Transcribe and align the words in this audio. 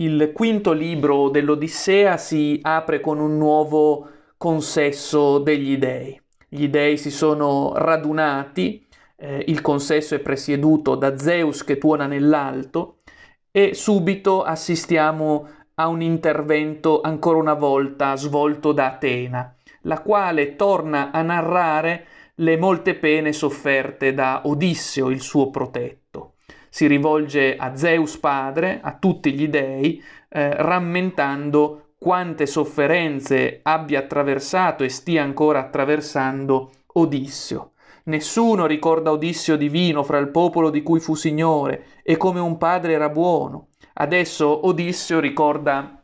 Il 0.00 0.30
quinto 0.32 0.70
libro 0.70 1.28
dell'Odissea 1.28 2.18
si 2.18 2.60
apre 2.62 3.00
con 3.00 3.18
un 3.18 3.36
nuovo 3.36 4.08
consesso 4.36 5.40
degli 5.40 5.76
dei. 5.76 6.16
Gli 6.48 6.68
dei 6.68 6.96
si 6.96 7.10
sono 7.10 7.72
radunati, 7.74 8.86
eh, 9.16 9.42
il 9.48 9.60
consesso 9.60 10.14
è 10.14 10.20
presieduto 10.20 10.94
da 10.94 11.18
Zeus 11.18 11.64
che 11.64 11.78
tuona 11.78 12.06
nell'alto 12.06 12.98
e 13.50 13.74
subito 13.74 14.44
assistiamo 14.44 15.48
a 15.74 15.88
un 15.88 16.00
intervento 16.00 17.00
ancora 17.00 17.38
una 17.38 17.54
volta 17.54 18.14
svolto 18.14 18.70
da 18.70 18.92
Atena, 18.92 19.52
la 19.82 20.00
quale 20.00 20.54
torna 20.54 21.10
a 21.10 21.22
narrare 21.22 22.06
le 22.36 22.56
molte 22.56 22.94
pene 22.94 23.32
sofferte 23.32 24.14
da 24.14 24.42
Odisseo, 24.44 25.10
il 25.10 25.22
suo 25.22 25.50
protetto 25.50 26.07
si 26.68 26.86
rivolge 26.86 27.56
a 27.56 27.76
Zeus 27.76 28.18
padre, 28.18 28.80
a 28.82 28.92
tutti 28.92 29.32
gli 29.32 29.48
dei, 29.48 30.02
eh, 30.28 30.54
rammentando 30.62 31.92
quante 31.98 32.46
sofferenze 32.46 33.60
abbia 33.62 34.00
attraversato 34.00 34.84
e 34.84 34.88
stia 34.88 35.22
ancora 35.22 35.60
attraversando 35.60 36.70
Odisseo. 36.94 37.72
Nessuno 38.04 38.66
ricorda 38.66 39.10
Odisseo 39.10 39.56
divino 39.56 40.02
fra 40.02 40.18
il 40.18 40.28
popolo 40.28 40.70
di 40.70 40.82
cui 40.82 41.00
fu 41.00 41.14
signore 41.14 41.84
e 42.02 42.16
come 42.16 42.40
un 42.40 42.56
padre 42.56 42.92
era 42.92 43.08
buono. 43.08 43.68
Adesso 43.94 44.66
Odisseo 44.66 45.20
ricorda 45.20 46.00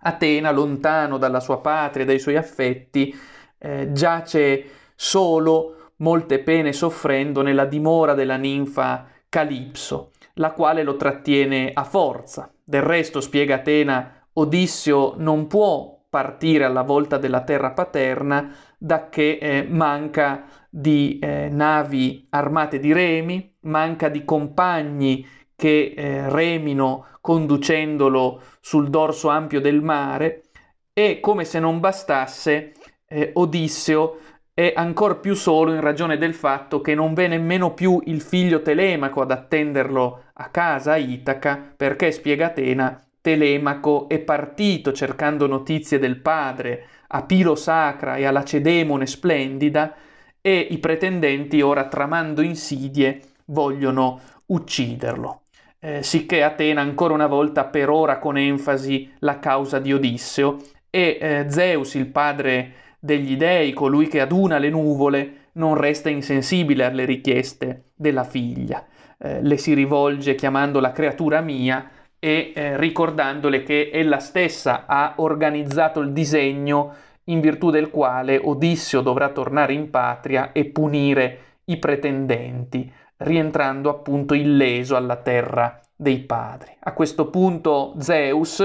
Atena 0.00 0.52
lontano 0.52 1.18
dalla 1.18 1.40
sua 1.40 1.58
patria 1.58 2.04
dai 2.04 2.20
suoi 2.20 2.36
affetti, 2.36 3.16
eh, 3.58 3.90
giace 3.90 4.64
solo, 4.94 5.92
molte 5.96 6.38
pene 6.38 6.72
soffrendo 6.72 7.42
nella 7.42 7.64
dimora 7.64 8.14
della 8.14 8.36
ninfa 8.36 9.06
Calipso, 9.28 10.12
la 10.38 10.52
quale 10.52 10.82
lo 10.82 10.96
trattiene 10.96 11.70
a 11.72 11.84
forza. 11.84 12.50
Del 12.64 12.82
resto, 12.82 13.20
spiega 13.20 13.56
Atena, 13.56 14.26
Odisseo 14.32 15.14
non 15.16 15.46
può 15.46 15.96
partire 16.08 16.64
alla 16.64 16.82
volta 16.82 17.18
della 17.18 17.42
terra 17.42 17.72
paterna 17.72 18.54
da 18.78 19.08
che 19.08 19.38
eh, 19.40 19.66
manca 19.68 20.44
di 20.70 21.18
eh, 21.18 21.48
navi 21.50 22.26
armate 22.30 22.78
di 22.78 22.92
remi, 22.92 23.54
manca 23.62 24.08
di 24.08 24.24
compagni 24.24 25.26
che 25.54 25.94
eh, 25.96 26.28
remino 26.30 27.06
conducendolo 27.20 28.40
sul 28.60 28.88
dorso 28.88 29.28
ampio 29.28 29.60
del 29.60 29.82
mare 29.82 30.44
e 30.92 31.20
come 31.20 31.44
se 31.44 31.58
non 31.58 31.80
bastasse 31.80 32.72
eh, 33.06 33.32
Odisseo 33.34 34.18
è 34.58 34.72
ancor 34.74 35.20
più 35.20 35.34
solo 35.34 35.72
in 35.72 35.80
ragione 35.80 36.18
del 36.18 36.34
fatto 36.34 36.80
che 36.80 36.94
non 36.94 37.14
v'è 37.14 37.28
nemmeno 37.28 37.74
più 37.74 38.00
il 38.06 38.20
figlio 38.20 38.60
Telemaco 38.60 39.20
ad 39.20 39.30
attenderlo 39.30 40.24
a 40.40 40.48
casa 40.50 40.92
a 40.92 40.96
Itaca, 40.96 41.74
perché, 41.76 42.12
spiega 42.12 42.46
Atena, 42.46 43.02
Telemaco 43.20 44.08
è 44.08 44.18
partito 44.20 44.92
cercando 44.92 45.46
notizie 45.46 45.98
del 45.98 46.20
padre 46.20 46.86
a 47.08 47.22
Pilo 47.22 47.54
Sacra 47.54 48.16
e 48.16 48.24
alla 48.24 48.44
Cedemone 48.44 49.06
splendida, 49.06 49.94
e 50.40 50.66
i 50.70 50.78
pretendenti 50.78 51.60
ora 51.60 51.88
tramando 51.88 52.42
insidie 52.42 53.20
vogliono 53.46 54.20
ucciderlo. 54.46 55.42
Eh, 55.80 56.02
sicché 56.02 56.42
Atena 56.42 56.80
ancora 56.80 57.14
una 57.14 57.26
volta 57.26 57.64
perora 57.64 58.18
con 58.18 58.36
enfasi 58.36 59.12
la 59.20 59.38
causa 59.38 59.78
di 59.78 59.92
Odisseo 59.92 60.56
e 60.90 61.18
eh, 61.20 61.46
Zeus, 61.50 61.94
il 61.94 62.06
padre 62.06 62.72
degli 62.98 63.36
dei, 63.36 63.72
colui 63.72 64.08
che 64.08 64.20
aduna 64.20 64.58
le 64.58 64.70
nuvole, 64.70 65.32
non 65.58 65.74
resta 65.74 66.08
insensibile 66.08 66.84
alle 66.84 67.04
richieste 67.04 67.90
della 67.94 68.24
figlia. 68.24 68.84
Eh, 69.18 69.42
le 69.42 69.56
si 69.58 69.74
rivolge 69.74 70.34
chiamandola 70.34 70.92
creatura 70.92 71.40
mia 71.40 71.90
e 72.18 72.52
eh, 72.54 72.76
ricordandole 72.76 73.62
che 73.62 73.90
ella 73.92 74.18
stessa 74.18 74.86
ha 74.86 75.14
organizzato 75.16 76.00
il 76.00 76.12
disegno 76.12 76.94
in 77.24 77.40
virtù 77.40 77.70
del 77.70 77.90
quale 77.90 78.40
Odisseo 78.42 79.02
dovrà 79.02 79.28
tornare 79.28 79.74
in 79.74 79.90
patria 79.90 80.52
e 80.52 80.64
punire 80.66 81.38
i 81.64 81.76
pretendenti, 81.76 82.90
rientrando 83.18 83.90
appunto 83.90 84.34
illeso 84.34 84.96
alla 84.96 85.16
terra 85.16 85.80
dei 85.94 86.20
padri. 86.20 86.74
A 86.80 86.92
questo 86.92 87.28
punto 87.28 87.94
Zeus, 87.98 88.64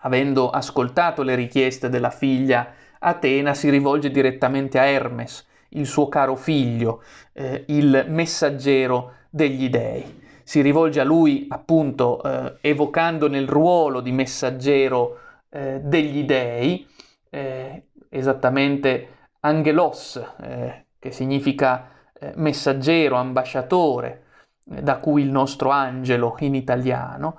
avendo 0.00 0.50
ascoltato 0.50 1.22
le 1.22 1.34
richieste 1.34 1.88
della 1.88 2.10
figlia 2.10 2.72
Atena 3.06 3.52
si 3.52 3.68
rivolge 3.68 4.10
direttamente 4.10 4.78
a 4.78 4.86
Hermes, 4.86 5.46
il 5.74 5.86
suo 5.86 6.08
caro 6.08 6.36
figlio, 6.36 7.02
eh, 7.32 7.64
il 7.68 8.06
messaggero 8.08 9.12
degli 9.30 9.68
dei. 9.68 10.22
Si 10.42 10.60
rivolge 10.60 11.00
a 11.00 11.04
lui 11.04 11.46
appunto 11.48 12.22
eh, 12.22 12.56
evocando 12.60 13.28
nel 13.28 13.48
ruolo 13.48 14.00
di 14.00 14.12
messaggero 14.12 15.18
eh, 15.48 15.80
degli 15.82 16.24
dei, 16.24 16.86
eh, 17.30 17.86
esattamente 18.08 19.08
angelos, 19.40 20.22
eh, 20.42 20.84
che 20.98 21.10
significa 21.10 21.88
eh, 22.12 22.32
messaggero, 22.36 23.16
ambasciatore, 23.16 24.22
da 24.64 24.96
cui 24.96 25.22
il 25.22 25.30
nostro 25.30 25.68
angelo 25.68 26.36
in 26.38 26.54
italiano. 26.54 27.38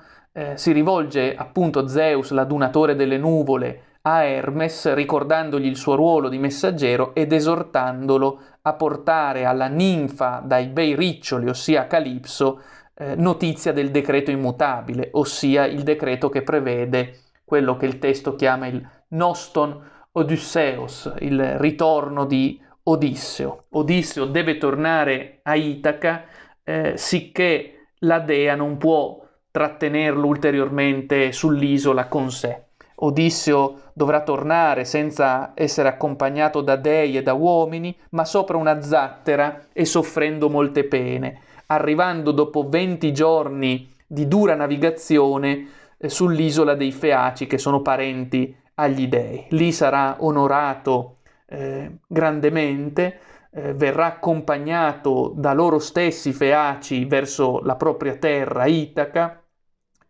si 0.54 0.72
rivolge 0.74 1.34
appunto 1.36 1.88
Zeus, 1.88 2.30
l'adunatore 2.30 2.96
delle 2.96 3.18
nuvole, 3.18 3.95
a 4.08 4.24
Hermes 4.24 4.94
ricordandogli 4.94 5.66
il 5.66 5.78
suo 5.78 5.96
ruolo 5.96 6.30
di 6.30 6.38
messaggero 6.38 7.16
ed 7.16 7.34
esortandolo 7.34 8.40
a 8.62 8.74
portare 8.74 9.46
alla 9.46 9.68
ninfa 9.68 10.44
dai 10.46 10.68
bei 10.68 10.96
riccioli, 10.96 11.50
ossia 11.50 11.88
Calipso, 11.88 12.62
eh, 12.94 13.16
notizia 13.16 13.72
del 13.74 13.90
decreto 13.90 14.30
immutabile, 14.30 15.10
ossia 15.14 15.66
il 15.66 15.82
decreto 15.82 16.30
che 16.30 16.44
prevede 16.44 17.22
quello 17.44 17.78
che 17.78 17.88
il 17.88 17.98
testo 17.98 18.36
chiama 18.36 18.68
il 18.68 18.88
Noston 19.10 19.82
Odysseus, 20.12 21.12
il 21.20 21.58
ritorno 21.58 22.26
di 22.26 22.62
Odisseo. 22.84 23.66
Odisseo 23.72 24.26
deve 24.26 24.58
tornare 24.58 25.40
a 25.42 25.56
Itaca 25.56 26.26
eh, 26.64 26.94
sicché 26.96 27.88
la 28.00 28.20
dea 28.20 28.56
non 28.56 28.78
può 28.78 29.20
trattenerlo 29.50 30.28
ulteriormente 30.28 31.32
sull'isola 31.32 32.08
con 32.08 32.30
sé. 32.30 32.65
Odisseo 32.98 33.82
dovrà 33.94 34.22
tornare 34.22 34.86
senza 34.86 35.52
essere 35.54 35.90
accompagnato 35.90 36.62
da 36.62 36.76
dei 36.76 37.18
e 37.18 37.24
da 37.24 37.34
uomini, 37.34 37.96
ma 38.12 38.24
sopra 38.26 38.58
una 38.58 38.82
zattera 38.82 39.66
e 39.74 39.86
soffrendo 39.86 40.50
molte 40.50 40.86
pene, 40.86 41.40
arrivando 41.68 42.32
dopo 42.32 42.68
venti 42.68 43.12
giorni 43.12 43.92
di 44.08 44.28
dura 44.28 44.56
navigazione 44.56 45.68
eh, 45.98 46.10
sull'isola 46.10 46.76
dei 46.76 46.92
Feaci, 46.92 47.48
che 47.48 47.58
sono 47.58 47.82
parenti 47.82 48.56
agli 48.76 49.08
dei. 49.08 49.46
Lì 49.50 49.72
sarà 49.72 50.18
onorato 50.20 51.18
eh, 51.48 51.98
grandemente, 52.08 53.20
eh, 53.52 53.74
verrà 53.74 54.06
accompagnato 54.06 55.34
da 55.36 55.54
loro 55.54 55.80
stessi 55.80 56.34
Feaci 56.34 57.06
verso 57.06 57.62
la 57.64 57.76
propria 57.76 58.16
terra 58.16 58.66
Itaca 58.66 59.42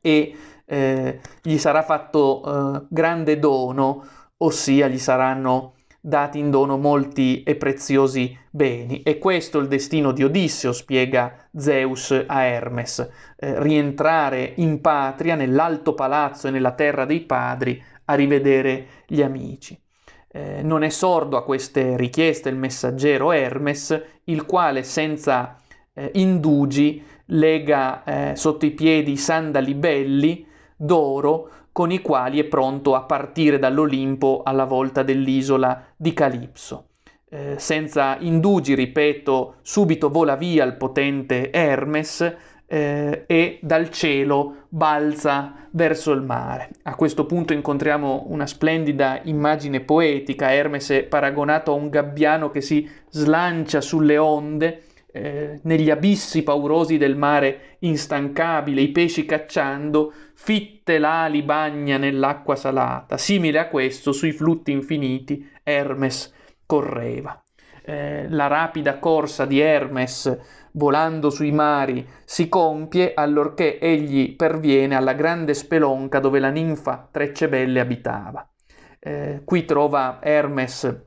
e 0.02 0.36
eh, 0.66 1.20
gli 1.42 1.58
sarà 1.58 1.84
fatto 1.84 2.44
eh, 2.44 2.86
grande 2.90 3.40
dono, 3.40 4.04
ossia 4.38 4.88
gli 4.88 4.98
saranno 4.98 5.74
dati 6.06 6.38
in 6.38 6.52
dono 6.52 6.78
molti 6.78 7.42
e 7.42 7.56
preziosi 7.56 8.38
beni. 8.52 9.02
E 9.02 9.18
questo 9.18 9.58
è 9.58 9.62
il 9.62 9.68
destino 9.68 10.12
di 10.12 10.24
Odisseo, 10.24 10.72
spiega 10.72 11.48
Zeus 11.56 12.24
a 12.28 12.44
Hermes, 12.44 13.00
eh, 13.38 13.62
rientrare 13.62 14.54
in 14.58 14.82
patria, 14.82 15.36
nell'alto 15.36 15.94
palazzo 15.96 16.48
e 16.48 16.52
nella 16.52 16.74
terra 16.74 17.06
dei 17.06 17.22
padri, 17.22 17.82
a 18.06 18.14
rivedere 18.14 18.88
gli 19.08 19.22
amici. 19.22 19.80
Eh, 20.28 20.62
non 20.62 20.84
è 20.84 20.90
sordo 20.90 21.38
a 21.38 21.44
queste 21.44 21.98
richieste 21.98 22.50
il 22.50 22.56
messaggero 22.56 23.32
Hermes, 23.32 24.00
il 24.26 24.46
quale 24.46 24.84
senza 24.84 25.60
eh, 25.94 26.12
indugi 26.16 27.04
lega 27.28 28.04
eh, 28.04 28.36
sotto 28.36 28.66
i 28.66 28.72
piedi 28.72 29.14
i 29.14 29.18
sandali 29.18 29.74
belli, 29.74 30.46
d'oro 30.86 31.50
con 31.72 31.92
i 31.92 32.00
quali 32.00 32.40
è 32.40 32.46
pronto 32.46 32.96
a 32.96 33.02
partire 33.02 33.60
dall'Olimpo 33.60 34.44
alla 34.46 34.64
volta 34.64 35.04
dell'isola 35.04 35.84
di 35.98 36.14
Calipso. 36.14 36.92
Eh, 37.28 37.56
senza 37.58 38.16
indugi, 38.20 38.76
ripeto, 38.76 39.56
subito 39.62 40.10
vola 40.10 40.36
via 40.38 40.64
il 40.64 40.78
potente 40.78 41.52
Hermes 41.52 42.36
eh, 42.66 43.24
e 43.28 43.60
dal 43.62 43.90
cielo 43.90 44.68
balza 44.70 45.68
verso 45.72 46.12
il 46.14 46.22
mare. 46.22 46.70
A 46.84 46.96
questo 46.96 47.26
punto 47.26 47.52
incontriamo 47.52 48.26
una 48.28 48.48
splendida 48.48 49.20
immagine 49.24 49.82
poetica. 49.82 50.54
Hermes 50.54 50.90
è 50.92 51.04
paragonato 51.04 51.72
a 51.72 51.76
un 51.76 51.90
gabbiano 51.90 52.50
che 52.50 52.62
si 52.62 52.90
slancia 53.10 53.82
sulle 53.82 54.18
onde 54.18 54.84
eh, 55.16 55.62
negli 55.64 55.90
abissi 55.90 56.44
paurosi 56.44 56.98
del 56.98 57.16
mare 57.16 57.78
instancabile, 57.80 58.82
i 58.82 58.90
pesci 58.90 59.24
cacciando, 59.24 60.12
fitte 60.34 60.98
l'ali 60.98 61.42
bagna 61.42 61.98
nell'acqua 61.98 62.58
salata. 62.58 63.16
Simile 63.18 63.60
a 63.60 63.70
questo, 63.70 64.12
sui 64.12 64.34
flutti 64.34 64.74
infiniti, 64.74 65.50
Hermes 65.64 66.34
correva. 66.66 67.42
Eh, 67.86 68.28
la 68.28 68.48
rapida 68.48 69.00
corsa 69.00 69.46
di 69.46 69.62
Hermes 69.62 70.38
volando 70.74 71.30
sui 71.30 71.54
mari, 71.54 72.06
si 72.26 72.50
compie 72.50 73.14
allorché 73.14 73.80
egli 73.80 74.36
perviene 74.36 74.96
alla 74.96 75.14
grande 75.14 75.54
spelonca 75.54 76.20
dove 76.20 76.40
la 76.40 76.50
ninfa 76.50 77.08
Treccebelle 77.10 77.80
abitava. 77.80 78.46
Eh, 79.00 79.44
qui 79.46 79.64
trova 79.64 80.20
Hermes 80.22 81.04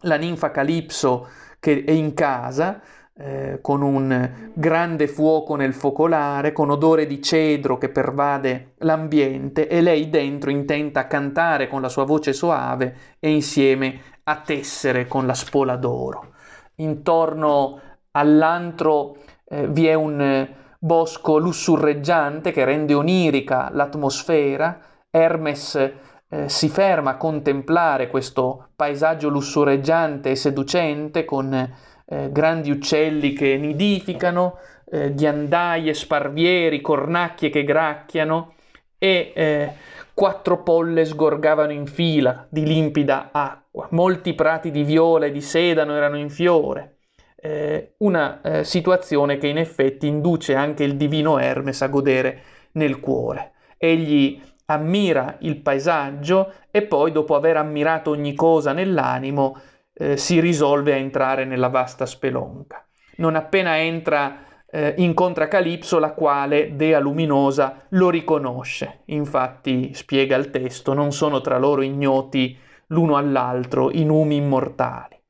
la 0.00 0.16
ninfa 0.16 0.50
Calipso 0.50 1.28
che 1.60 1.84
è 1.84 1.92
in 1.92 2.12
casa, 2.12 2.82
eh, 3.14 3.58
con 3.60 3.82
un 3.82 4.50
grande 4.54 5.06
fuoco 5.06 5.54
nel 5.54 5.74
focolare, 5.74 6.52
con 6.52 6.70
odore 6.70 7.06
di 7.06 7.20
cedro 7.20 7.76
che 7.76 7.90
pervade 7.90 8.72
l'ambiente 8.78 9.68
e 9.68 9.82
lei 9.82 10.08
dentro 10.08 10.50
intenta 10.50 11.00
a 11.00 11.06
cantare 11.06 11.68
con 11.68 11.82
la 11.82 11.90
sua 11.90 12.04
voce 12.04 12.32
soave 12.32 12.96
e 13.18 13.30
insieme 13.30 14.00
a 14.24 14.36
tessere 14.36 15.06
con 15.06 15.26
la 15.26 15.34
spola 15.34 15.76
d'oro. 15.76 16.32
Intorno 16.76 17.80
all'antro 18.12 19.16
eh, 19.44 19.68
vi 19.68 19.86
è 19.86 19.94
un 19.94 20.48
bosco 20.78 21.36
lussurreggiante 21.36 22.50
che 22.50 22.64
rende 22.64 22.94
onirica 22.94 23.68
l'atmosfera. 23.72 24.80
Hermes 25.10 25.92
eh, 26.28 26.48
si 26.48 26.70
ferma 26.70 27.10
a 27.10 27.16
contemplare 27.18 28.08
questo 28.08 28.68
paesaggio 28.74 29.28
lussureggiante 29.28 30.30
e 30.30 30.34
seducente 30.34 31.26
con 31.26 31.70
eh, 32.12 32.30
grandi 32.30 32.70
uccelli 32.70 33.32
che 33.32 33.56
nidificano, 33.56 34.58
eh, 34.90 35.14
ghiandaie, 35.14 35.94
sparvieri, 35.94 36.82
cornacchie 36.82 37.48
che 37.48 37.64
gracchiano 37.64 38.52
e 38.98 39.32
eh, 39.34 39.72
quattro 40.12 40.62
polle 40.62 41.06
sgorgavano 41.06 41.72
in 41.72 41.86
fila 41.86 42.46
di 42.50 42.66
limpida 42.66 43.30
acqua, 43.32 43.88
molti 43.92 44.34
prati 44.34 44.70
di 44.70 44.84
viola 44.84 45.24
e 45.24 45.32
di 45.32 45.40
sedano 45.40 45.96
erano 45.96 46.18
in 46.18 46.28
fiore. 46.28 46.98
Eh, 47.34 47.94
una 47.98 48.42
eh, 48.42 48.64
situazione 48.64 49.38
che 49.38 49.46
in 49.46 49.56
effetti 49.56 50.06
induce 50.06 50.54
anche 50.54 50.84
il 50.84 50.96
divino 50.96 51.38
Hermes 51.38 51.80
a 51.80 51.88
godere 51.88 52.42
nel 52.72 53.00
cuore. 53.00 53.52
Egli 53.78 54.38
ammira 54.66 55.36
il 55.40 55.60
paesaggio 55.60 56.52
e 56.70 56.82
poi 56.82 57.10
dopo 57.10 57.34
aver 57.34 57.56
ammirato 57.56 58.10
ogni 58.10 58.34
cosa 58.34 58.72
nell'animo 58.72 59.56
eh, 59.94 60.16
si 60.16 60.40
risolve 60.40 60.92
a 60.92 60.96
entrare 60.96 61.44
nella 61.44 61.68
vasta 61.68 62.06
spelonca. 62.06 62.86
Non 63.16 63.36
appena 63.36 63.78
entra 63.78 64.44
eh, 64.70 64.94
incontra 64.96 65.48
Calipso 65.48 65.98
la 65.98 66.12
quale, 66.12 66.74
dea 66.74 66.98
luminosa, 66.98 67.86
lo 67.90 68.08
riconosce. 68.08 69.02
Infatti, 69.06 69.92
spiega 69.92 70.36
il 70.36 70.50
testo, 70.50 70.94
non 70.94 71.12
sono 71.12 71.42
tra 71.42 71.58
loro 71.58 71.82
ignoti 71.82 72.58
l'uno 72.86 73.16
all'altro 73.16 73.90
i 73.90 74.04
numi 74.04 74.36
immortali. 74.36 75.20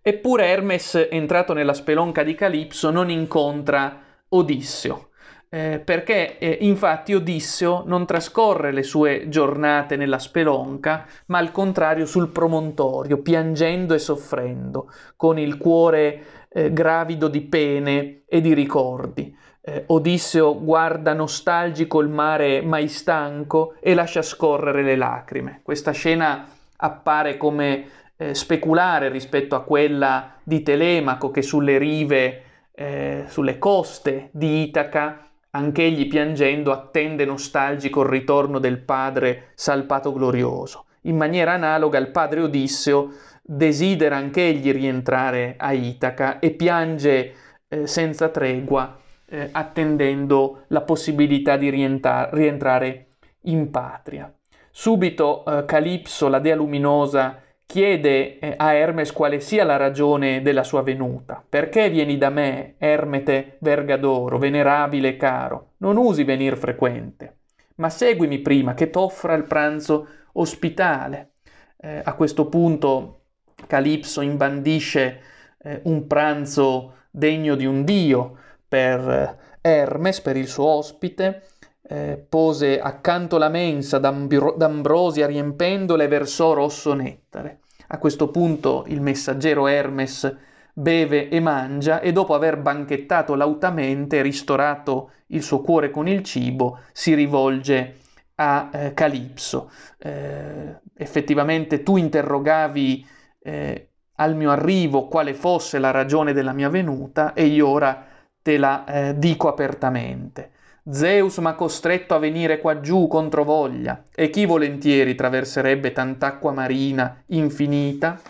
Eppure 0.00 0.46
Hermes, 0.46 1.08
entrato 1.10 1.52
nella 1.52 1.74
spelonca 1.74 2.22
di 2.22 2.34
Calipso, 2.34 2.90
non 2.90 3.10
incontra 3.10 4.00
Odisseo, 4.28 5.09
eh, 5.52 5.82
perché 5.84 6.38
eh, 6.38 6.58
infatti 6.60 7.12
Odisseo 7.12 7.82
non 7.84 8.06
trascorre 8.06 8.70
le 8.70 8.84
sue 8.84 9.28
giornate 9.28 9.96
nella 9.96 10.20
spelonca, 10.20 11.06
ma 11.26 11.38
al 11.38 11.50
contrario 11.50 12.06
sul 12.06 12.28
promontorio, 12.28 13.18
piangendo 13.18 13.92
e 13.92 13.98
soffrendo, 13.98 14.92
con 15.16 15.40
il 15.40 15.56
cuore 15.58 16.46
eh, 16.48 16.72
gravido 16.72 17.26
di 17.26 17.40
pene 17.40 18.22
e 18.26 18.40
di 18.40 18.54
ricordi. 18.54 19.36
Eh, 19.60 19.82
Odisseo 19.88 20.62
guarda 20.62 21.14
nostalgico 21.14 22.00
il 22.00 22.08
mare 22.08 22.62
mai 22.62 22.86
stanco 22.86 23.74
e 23.80 23.94
lascia 23.94 24.22
scorrere 24.22 24.84
le 24.84 24.96
lacrime. 24.96 25.60
Questa 25.64 25.90
scena 25.90 26.46
appare 26.76 27.36
come 27.36 27.86
eh, 28.16 28.34
speculare 28.34 29.08
rispetto 29.08 29.56
a 29.56 29.62
quella 29.62 30.34
di 30.44 30.62
Telemaco 30.62 31.32
che 31.32 31.42
sulle 31.42 31.76
rive, 31.76 32.42
eh, 32.72 33.24
sulle 33.26 33.58
coste 33.58 34.28
di 34.32 34.62
Itaca 34.62 35.29
Anch'egli 35.52 36.06
piangendo 36.06 36.70
attende 36.70 37.24
nostalgico 37.24 38.02
il 38.02 38.08
ritorno 38.08 38.58
del 38.58 38.78
padre 38.78 39.50
salpato 39.54 40.12
glorioso. 40.12 40.84
In 41.02 41.16
maniera 41.16 41.52
analoga 41.52 41.98
il 41.98 42.10
padre 42.10 42.40
Odisseo 42.40 43.12
desidera 43.42 44.16
anch'egli 44.16 44.70
rientrare 44.70 45.54
a 45.56 45.72
Itaca 45.72 46.38
e 46.38 46.50
piange 46.50 47.34
eh, 47.66 47.86
senza 47.86 48.28
tregua 48.28 48.96
eh, 49.26 49.48
attendendo 49.50 50.64
la 50.68 50.82
possibilità 50.82 51.56
di 51.56 51.70
rientra- 51.70 52.28
rientrare 52.32 53.06
in 53.42 53.70
patria. 53.70 54.32
Subito 54.70 55.44
eh, 55.44 55.64
Calipso, 55.64 56.28
la 56.28 56.38
dea 56.38 56.54
luminosa, 56.54 57.42
chiede 57.70 58.40
eh, 58.40 58.54
a 58.56 58.74
Hermes 58.74 59.12
quale 59.12 59.38
sia 59.38 59.62
la 59.62 59.76
ragione 59.76 60.42
della 60.42 60.64
sua 60.64 60.82
venuta. 60.82 61.40
Perché 61.48 61.88
vieni 61.88 62.18
da 62.18 62.28
me, 62.28 62.74
Ermete 62.78 63.58
vergadoro, 63.60 64.38
venerabile 64.38 65.10
e 65.10 65.16
caro? 65.16 65.74
Non 65.76 65.96
usi 65.96 66.24
venir 66.24 66.56
frequente, 66.56 67.36
ma 67.76 67.88
seguimi 67.88 68.40
prima 68.40 68.74
che 68.74 68.90
t'offra 68.90 69.34
il 69.34 69.44
pranzo 69.44 70.08
ospitale. 70.32 71.34
Eh, 71.76 72.00
a 72.02 72.14
questo 72.14 72.48
punto 72.48 73.20
Calipso 73.68 74.20
imbandisce 74.20 75.20
eh, 75.62 75.80
un 75.84 76.08
pranzo 76.08 76.94
degno 77.08 77.54
di 77.54 77.66
un 77.66 77.84
dio 77.84 78.36
per 78.66 79.08
eh, 79.08 79.36
Hermes, 79.60 80.20
per 80.22 80.36
il 80.36 80.48
suo 80.48 80.64
ospite, 80.66 81.44
eh, 81.92 82.24
pose 82.28 82.78
accanto 82.80 83.36
la 83.36 83.48
mensa 83.48 83.98
d'ambrosia 83.98 85.26
riempendola 85.26 86.04
e 86.04 86.08
versò 86.08 86.52
rosso 86.52 86.94
nettare. 86.94 87.62
A 87.88 87.98
questo 87.98 88.28
punto 88.28 88.84
il 88.86 89.00
messaggero 89.00 89.66
Hermes 89.66 90.36
beve 90.72 91.28
e 91.28 91.40
mangia 91.40 91.98
e 91.98 92.12
dopo 92.12 92.34
aver 92.34 92.58
banchettato 92.58 93.34
lautamente 93.34 94.18
e 94.18 94.22
ristorato 94.22 95.10
il 95.28 95.42
suo 95.42 95.60
cuore 95.62 95.90
con 95.90 96.06
il 96.06 96.22
cibo 96.22 96.78
si 96.92 97.14
rivolge 97.14 97.96
a 98.36 98.70
eh, 98.72 98.94
Calipso. 98.94 99.72
Eh, 99.98 100.76
effettivamente 100.96 101.82
tu 101.82 101.96
interrogavi 101.96 103.04
eh, 103.42 103.88
al 104.14 104.36
mio 104.36 104.52
arrivo 104.52 105.08
quale 105.08 105.34
fosse 105.34 105.80
la 105.80 105.90
ragione 105.90 106.32
della 106.32 106.52
mia 106.52 106.68
venuta 106.68 107.32
e 107.32 107.46
io 107.46 107.66
ora 107.66 108.06
te 108.40 108.58
la 108.58 108.84
eh, 108.84 109.18
dico 109.18 109.48
apertamente. 109.48 110.52
Zeus 110.88 111.38
m'ha 111.38 111.54
costretto 111.54 112.14
a 112.14 112.18
venire 112.18 112.58
qua 112.58 112.80
giù 112.80 113.06
contro 113.06 113.44
voglia, 113.44 114.04
e 114.14 114.30
chi 114.30 114.46
volentieri 114.46 115.14
traverserebbe 115.14 115.92
tant'acqua 115.92 116.52
marina 116.52 117.22
infinita? 117.26 118.20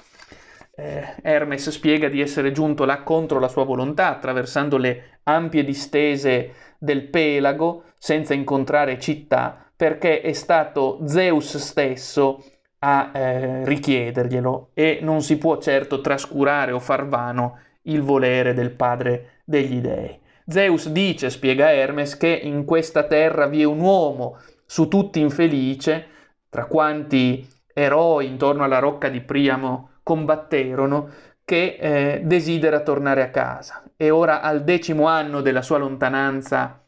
Eh, 0.75 1.15
Hermes 1.23 1.69
spiega 1.71 2.09
di 2.09 2.21
essere 2.21 2.53
giunto 2.53 2.85
là 2.85 3.03
contro 3.03 3.39
la 3.39 3.49
sua 3.49 3.65
volontà, 3.65 4.09
attraversando 4.09 4.79
le 4.79 5.21
ampie 5.25 5.65
distese 5.65 6.55
del 6.79 7.09
Pelago, 7.09 7.85
senza 7.99 8.35
incontrare 8.35 8.99
città, 8.99 9.71
perché 9.77 10.21
è 10.21 10.33
stato 10.33 11.01
Zeus 11.07 11.57
stesso 11.57 12.45
a 12.81 13.11
eh, 13.13 13.65
richiederglielo 13.65 14.71
e 14.75 14.99
non 15.03 15.23
si 15.23 15.37
può 15.39 15.59
certo 15.59 16.01
trascurare 16.01 16.73
o 16.73 16.79
far 16.79 17.07
vano 17.07 17.59
il 17.83 18.03
volere 18.03 18.55
del 18.55 18.71
padre 18.71 19.43
degli 19.45 19.81
dei. 19.81 20.20
Zeus 20.51 20.89
dice, 20.89 21.31
spiega 21.31 21.73
Hermes, 21.73 22.17
che 22.17 22.29
in 22.29 22.65
questa 22.65 23.05
terra 23.05 23.47
vi 23.47 23.63
è 23.63 23.65
un 23.65 23.79
uomo 23.79 24.39
su 24.67 24.89
tutti 24.89 25.21
infelice, 25.21 26.07
tra 26.49 26.67
quanti 26.67 27.49
eroi 27.73 28.27
intorno 28.27 28.65
alla 28.65 28.81
rocca 28.81 29.09
di 29.09 29.21
Priamo 29.21 29.91
combatterono, 30.03 31.09
che 31.45 31.77
eh, 31.81 32.21
desidera 32.25 32.81
tornare 32.81 33.23
a 33.23 33.31
casa. 33.31 33.85
E 33.97 34.11
ora 34.11 34.41
al 34.41 34.65
decimo 34.65 35.07
anno 35.07 35.41
della 35.41 35.63
sua 35.63 35.79
lontananza 35.79 36.85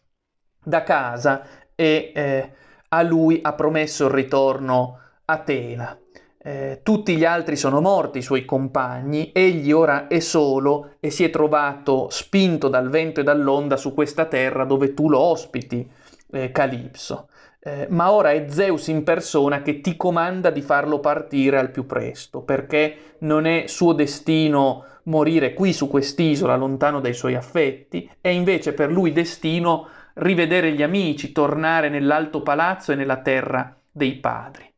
da 0.64 0.83
casa 0.83 1.47
e 1.75 2.12
eh, 2.14 2.52
a 2.88 3.02
lui 3.02 3.40
ha 3.42 3.52
promesso 3.54 4.07
il 4.07 4.12
ritorno 4.12 4.99
a 5.25 5.38
Tela. 5.38 6.02
Eh, 6.45 6.81
tutti 6.83 7.17
gli 7.17 7.25
altri 7.25 7.55
sono 7.55 7.81
morti, 7.81 8.19
i 8.19 8.23
suoi 8.23 8.45
compagni, 8.45 9.31
egli 9.33 9.71
ora 9.71 10.09
è 10.09 10.19
solo 10.19 10.95
e 10.99 11.11
si 11.11 11.23
è 11.23 11.31
trovato 11.31 12.09
spinto 12.11 12.67
dal 12.67 12.89
vento 12.91 13.21
e 13.21 13.23
dall'onda 13.23 13.77
su 13.77 13.95
questa 13.95 14.25
terra 14.25 14.65
dove 14.65 14.93
tu 14.93 15.09
lo 15.09 15.21
ospiti, 15.21 15.89
eh, 16.33 16.51
Calipso. 16.51 17.29
Eh, 17.61 17.87
ma 17.91 18.11
ora 18.11 18.33
è 18.33 18.47
Zeus 18.49 18.89
in 18.89 19.05
persona 19.05 19.63
che 19.63 19.81
ti 19.81 19.97
comanda 19.97 20.51
di 20.51 20.63
farlo 20.63 20.99
partire 20.99 21.59
al 21.59 21.71
più 21.71 21.87
presto, 21.87 22.43
perché 22.43 23.15
non 23.19 23.47
è 23.47 23.69
suo 23.69 23.93
destino 23.93 24.85
morire 25.05 25.55
qui 25.55 25.73
su 25.73 25.87
quest'isola, 25.87 26.57
lontano 26.57 27.01
dai 27.01 27.15
suoi 27.15 27.37
affetti, 27.37 28.11
è 28.21 28.31
invece 28.31 28.73
per 28.73 28.91
lui 28.91 29.13
destino 29.13 29.87
rivedere 30.15 30.73
gli 30.73 30.83
amici, 30.83 31.31
tornare 31.31 31.89
nell'alto 31.89 32.43
palazzo 32.43 32.91
e 32.91 32.97
nella 32.97 33.19
terra 33.19 33.77
dei 33.93 34.15
padri. 34.17 34.72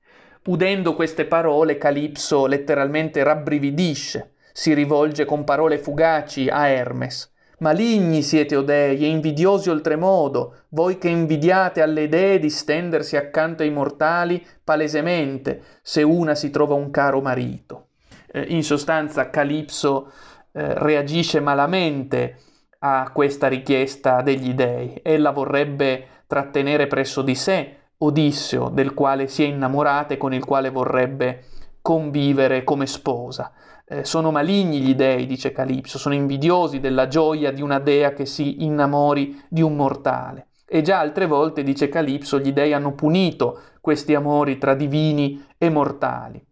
Udendo 0.47 0.95
queste 0.95 1.25
parole, 1.25 1.79
Calipso 1.79 2.45
letteralmente 2.47 3.23
rabbrividisce, 3.23 4.35
si 4.53 4.75
rivolge 4.75 5.25
con 5.25 5.43
parole 5.43 5.79
fugaci 5.79 6.49
a 6.49 6.69
Hermes. 6.69 7.33
Maligni 7.61 8.21
siete, 8.21 8.55
o 8.55 8.61
dei, 8.61 9.05
e 9.05 9.07
invidiosi 9.07 9.71
oltremodo, 9.71 10.65
voi 10.71 10.99
che 10.99 11.09
invidiate 11.09 11.81
alle 11.81 12.11
dee 12.11 12.39
di 12.39 12.51
stendersi 12.51 13.17
accanto 13.17 13.63
ai 13.63 13.71
mortali 13.71 14.45
palesemente, 14.63 15.63
se 15.81 16.03
una 16.03 16.35
si 16.35 16.51
trova 16.51 16.75
un 16.75 16.91
caro 16.91 17.23
marito. 17.23 17.87
Eh, 18.31 18.45
in 18.49 18.63
sostanza, 18.65 19.31
Calipso 19.31 20.13
eh, 20.53 20.75
reagisce 20.75 21.41
malamente 21.41 22.37
a 22.81 23.11
questa 23.15 23.49
richiesta 23.49 24.21
degli 24.21 24.53
dei. 24.53 25.01
Ella 25.03 25.31
vorrebbe 25.31 26.07
trattenere 26.27 26.87
presso 26.87 27.23
di 27.23 27.35
sé 27.35 27.77
Odisseo, 27.99 28.69
del 28.69 28.95
quale 28.95 29.29
si 29.29 29.43
è 29.43 29.47
innamorata 29.47 30.15
e 30.15 30.17
con 30.17 30.35
il 30.35 30.45
quale 30.45 30.71
vorrebbe 30.71 31.45
convivere 31.81 32.65
come 32.65 32.87
sposa. 32.87 33.53
Eh, 33.87 34.05
sono 34.05 34.31
maligni 34.31 34.81
gli 34.81 34.95
dei, 34.95 35.27
dice 35.27 35.53
Calipso, 35.53 35.99
sono 35.99 36.15
invidiosi 36.15 36.81
della 36.81 37.09
gioia 37.09 37.53
di 37.53 37.61
una 37.61 37.79
dea 37.79 38.13
che 38.13 38.25
si 38.25 38.65
innamori 38.65 39.43
di 39.49 39.61
un 39.61 39.77
mortale. 39.77 40.49
E 40.67 40.81
già 40.81 40.99
altre 40.99 41.27
volte, 41.27 41.63
dice 41.63 41.89
Calipso, 41.89 42.39
gli 42.39 42.53
dei 42.53 42.73
hanno 42.73 42.95
punito 42.95 43.61
questi 43.81 44.15
amori 44.15 44.57
tra 44.57 44.75
divini 44.75 45.45
e 45.59 45.69
mortali, 45.69 46.43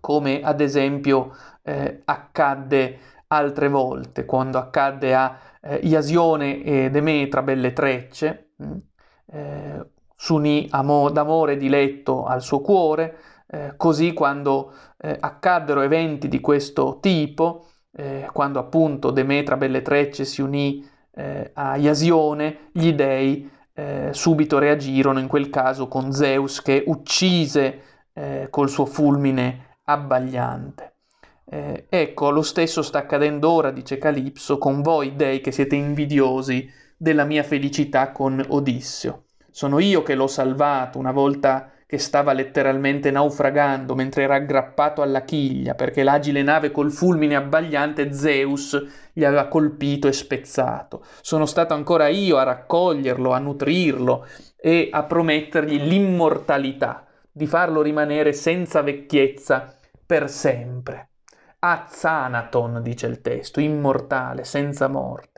come 0.00 0.40
ad 0.40 0.60
esempio 0.62 1.36
eh, 1.62 2.00
accadde 2.04 2.98
altre 3.26 3.68
volte, 3.68 4.24
quando 4.24 4.58
accadde 4.58 5.14
a 5.14 5.38
eh, 5.60 5.76
Iasione 5.82 6.62
e 6.62 6.90
Demetra, 6.90 7.42
belle 7.42 7.72
trecce, 7.74 8.52
mm, 8.62 8.76
eh, 9.26 9.86
s'unì 10.16 10.66
amo- 10.70 11.10
d'amore 11.10 11.56
diletto 11.56 12.24
al 12.24 12.42
suo 12.42 12.60
cuore, 12.60 13.16
eh, 13.46 13.74
così 13.76 14.12
quando 14.12 14.72
eh, 14.98 15.16
accaddero 15.18 15.82
eventi 15.82 16.28
di 16.28 16.40
questo 16.40 16.98
tipo, 17.00 17.66
eh, 17.92 18.28
quando 18.32 18.58
appunto 18.58 19.10
Demetra 19.10 19.56
belle 19.56 19.82
trecce 19.82 20.24
si 20.24 20.42
unì 20.42 20.84
eh, 21.14 21.50
a 21.54 21.76
Iasione, 21.76 22.70
gli 22.72 22.92
dei 22.92 23.50
eh, 23.72 24.10
subito 24.12 24.58
reagirono, 24.58 25.18
in 25.18 25.26
quel 25.26 25.50
caso 25.50 25.88
con 25.88 26.12
Zeus 26.12 26.62
che 26.62 26.84
uccise 26.86 27.80
col 28.48 28.68
suo 28.68 28.86
fulmine 28.86 29.78
abbagliante. 29.86 30.94
Eh, 31.46 31.86
ecco, 31.88 32.30
lo 32.30 32.42
stesso 32.42 32.82
sta 32.82 32.98
accadendo 32.98 33.50
ora, 33.50 33.70
dice 33.70 33.98
Calipso, 33.98 34.58
con 34.58 34.82
voi 34.82 35.14
dei 35.14 35.40
che 35.40 35.52
siete 35.52 35.76
invidiosi 35.76 36.68
della 36.96 37.24
mia 37.24 37.42
felicità 37.42 38.12
con 38.12 38.42
Odisseo. 38.48 39.24
Sono 39.56 39.78
io 39.78 40.02
che 40.02 40.16
l'ho 40.16 40.26
salvato 40.26 40.98
una 40.98 41.12
volta 41.12 41.70
che 41.86 41.96
stava 41.98 42.32
letteralmente 42.32 43.12
naufragando 43.12 43.94
mentre 43.94 44.24
era 44.24 44.34
aggrappato 44.34 45.00
alla 45.00 45.22
chiglia 45.22 45.76
perché 45.76 46.02
l'agile 46.02 46.42
nave 46.42 46.72
col 46.72 46.90
fulmine 46.90 47.36
abbagliante 47.36 48.12
Zeus 48.12 48.84
gli 49.12 49.22
aveva 49.24 49.46
colpito 49.46 50.08
e 50.08 50.12
spezzato. 50.12 51.04
Sono 51.20 51.46
stato 51.46 51.72
ancora 51.72 52.08
io 52.08 52.36
a 52.36 52.42
raccoglierlo, 52.42 53.30
a 53.30 53.38
nutrirlo 53.38 54.26
e 54.56 54.88
a 54.90 55.04
promettergli 55.04 55.80
l'immortalità, 55.80 57.06
di 57.30 57.46
farlo 57.46 57.80
rimanere 57.80 58.32
senza 58.32 58.82
vecchiezza 58.82 59.72
per 60.04 60.28
sempre. 60.28 61.10
Azzanaton, 61.60 62.82
dice 62.82 63.06
il 63.06 63.20
testo, 63.20 63.60
immortale, 63.60 64.42
senza 64.42 64.88
morte. 64.88 65.33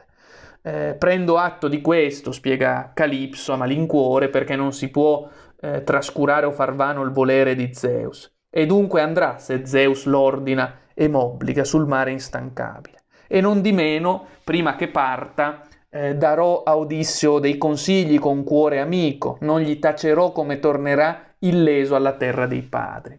Eh, 0.66 0.96
prendo 0.98 1.38
atto 1.38 1.68
di 1.68 1.80
questo, 1.80 2.32
spiega 2.32 2.90
Calipso 2.92 3.52
a 3.52 3.56
malincuore, 3.56 4.28
perché 4.28 4.56
non 4.56 4.72
si 4.72 4.88
può 4.90 5.28
eh, 5.60 5.84
trascurare 5.84 6.44
o 6.44 6.50
far 6.50 6.74
vano 6.74 7.04
il 7.04 7.12
volere 7.12 7.54
di 7.54 7.72
Zeus. 7.72 8.34
E 8.50 8.66
dunque 8.66 9.00
andrà, 9.00 9.38
se 9.38 9.64
Zeus 9.64 10.06
l'ordina 10.06 10.80
e 10.92 11.06
m'obbliga, 11.06 11.62
sul 11.62 11.86
mare 11.86 12.10
instancabile. 12.10 13.04
E 13.28 13.40
non 13.40 13.60
di 13.60 13.70
meno, 13.70 14.26
prima 14.42 14.74
che 14.74 14.88
parta, 14.88 15.62
eh, 15.88 16.16
darò 16.16 16.64
a 16.64 16.76
Odisseo 16.76 17.38
dei 17.38 17.58
consigli 17.58 18.18
con 18.18 18.42
cuore 18.42 18.80
amico, 18.80 19.38
non 19.42 19.60
gli 19.60 19.78
tacerò 19.78 20.32
come 20.32 20.58
tornerà 20.58 21.36
illeso 21.38 21.94
alla 21.94 22.14
terra 22.14 22.48
dei 22.48 22.62
padri. 22.62 23.16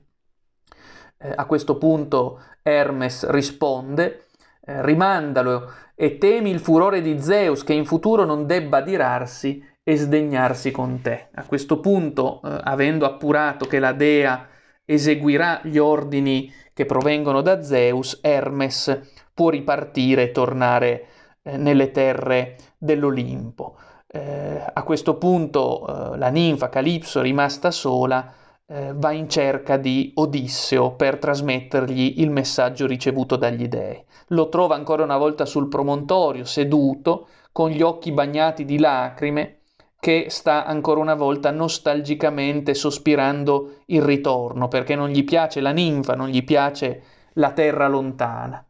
Eh, 1.18 1.32
a 1.34 1.46
questo 1.46 1.77
punto 1.77 2.42
Hermes 2.62 3.25
risponde, 3.30 4.25
rimandalo 4.67 5.71
e 5.95 6.17
temi 6.17 6.51
il 6.51 6.59
furore 6.59 7.01
di 7.01 7.19
Zeus 7.21 7.63
che 7.63 7.74
in 7.74 7.86
futuro 7.86 8.24
non 8.24 8.45
debba 8.45 8.77
adirarsi 8.77 9.63
e 9.83 9.95
sdegnarsi 9.95 10.71
con 10.71 11.01
te. 11.01 11.29
A 11.36 11.45
questo 11.45 11.79
punto, 11.79 12.41
eh, 12.43 12.59
avendo 12.63 13.05
appurato 13.05 13.65
che 13.65 13.79
la 13.79 13.93
dea 13.93 14.47
eseguirà 14.83 15.62
gli 15.63 15.77
ordini 15.77 16.51
che 16.74 16.86
provengono 16.86 17.41
da 17.41 17.63
Zeus, 17.63 18.19
Hermes 18.21 19.00
può 19.33 19.50
ripartire 19.50 20.24
e 20.24 20.31
tornare 20.31 21.05
eh, 21.41 21.57
nelle 21.57 21.91
terre 21.91 22.57
dell'Olimpo. 22.77 23.77
Eh, 24.07 24.62
a 24.74 24.83
questo 24.83 25.15
punto 25.17 26.13
eh, 26.13 26.17
la 26.17 26.29
ninfa 26.29 26.69
Calipso, 26.69 27.21
rimasta 27.21 27.71
sola, 27.71 28.33
eh, 28.67 28.91
va 28.93 29.12
in 29.12 29.29
cerca 29.29 29.77
di 29.77 30.12
Odisseo 30.15 30.91
per 30.91 31.17
trasmettergli 31.17 32.15
il 32.17 32.29
messaggio 32.29 32.86
ricevuto 32.86 33.36
dagli 33.38 33.67
dei. 33.67 34.03
Lo 34.27 34.50
trova 34.50 34.75
ancora 34.75 35.03
una 35.03 35.17
volta 35.17 35.46
sul 35.46 35.67
promontorio, 35.67 36.46
seduto, 36.46 37.27
con 37.51 37.69
gli 37.69 37.81
occhi 37.81 38.12
bagnati 38.12 38.65
di 38.65 38.77
lacrime, 38.77 39.60
che 40.00 40.27
sta 40.29 40.65
ancora 40.65 41.00
una 41.00 41.15
volta 41.15 41.50
nostalgicamente 41.51 42.74
sospirando 42.74 43.79
il 43.88 44.01
ritorno, 44.01 44.67
perché 44.67 44.96
non 44.96 45.10
gli 45.10 45.24
piace 45.24 45.60
la 45.60 45.72
ninfa, 45.72 46.15
non 46.15 46.27
gli 46.27 46.43
piace 46.43 47.03
la 47.34 47.51
terra 47.51 47.88
lontana. 47.88 48.63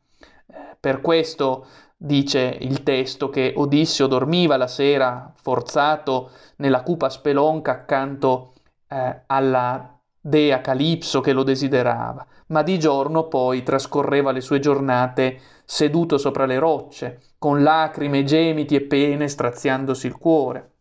Eh, 0.47 0.77
per 0.79 1.01
questo 1.01 1.65
dice 1.97 2.57
il 2.61 2.83
testo 2.83 3.29
che 3.29 3.53
Odisseo 3.55 4.07
dormiva 4.07 4.55
la 4.55 4.67
sera 4.67 5.33
forzato 5.35 6.29
nella 6.57 6.83
cupa 6.83 7.09
spelonca 7.09 7.71
accanto 7.71 8.53
eh, 8.87 9.21
alla 9.25 9.96
dea 10.27 10.59
Calipso 10.59 11.21
che 11.21 11.31
lo 11.31 11.43
desiderava, 11.43 12.25
ma 12.47 12.61
di 12.61 12.77
giorno 12.77 13.27
poi 13.27 13.63
trascorreva 13.63 14.31
le 14.31 14.41
sue 14.41 14.59
giornate 14.59 15.39
seduto 15.63 16.17
sopra 16.17 16.45
le 16.45 16.59
rocce, 16.59 17.21
con 17.37 17.63
lacrime, 17.63 18.23
gemiti 18.23 18.75
e 18.75 18.81
pene 18.81 19.29
straziandosi 19.29 20.07
il 20.07 20.17
cuore. 20.17 20.71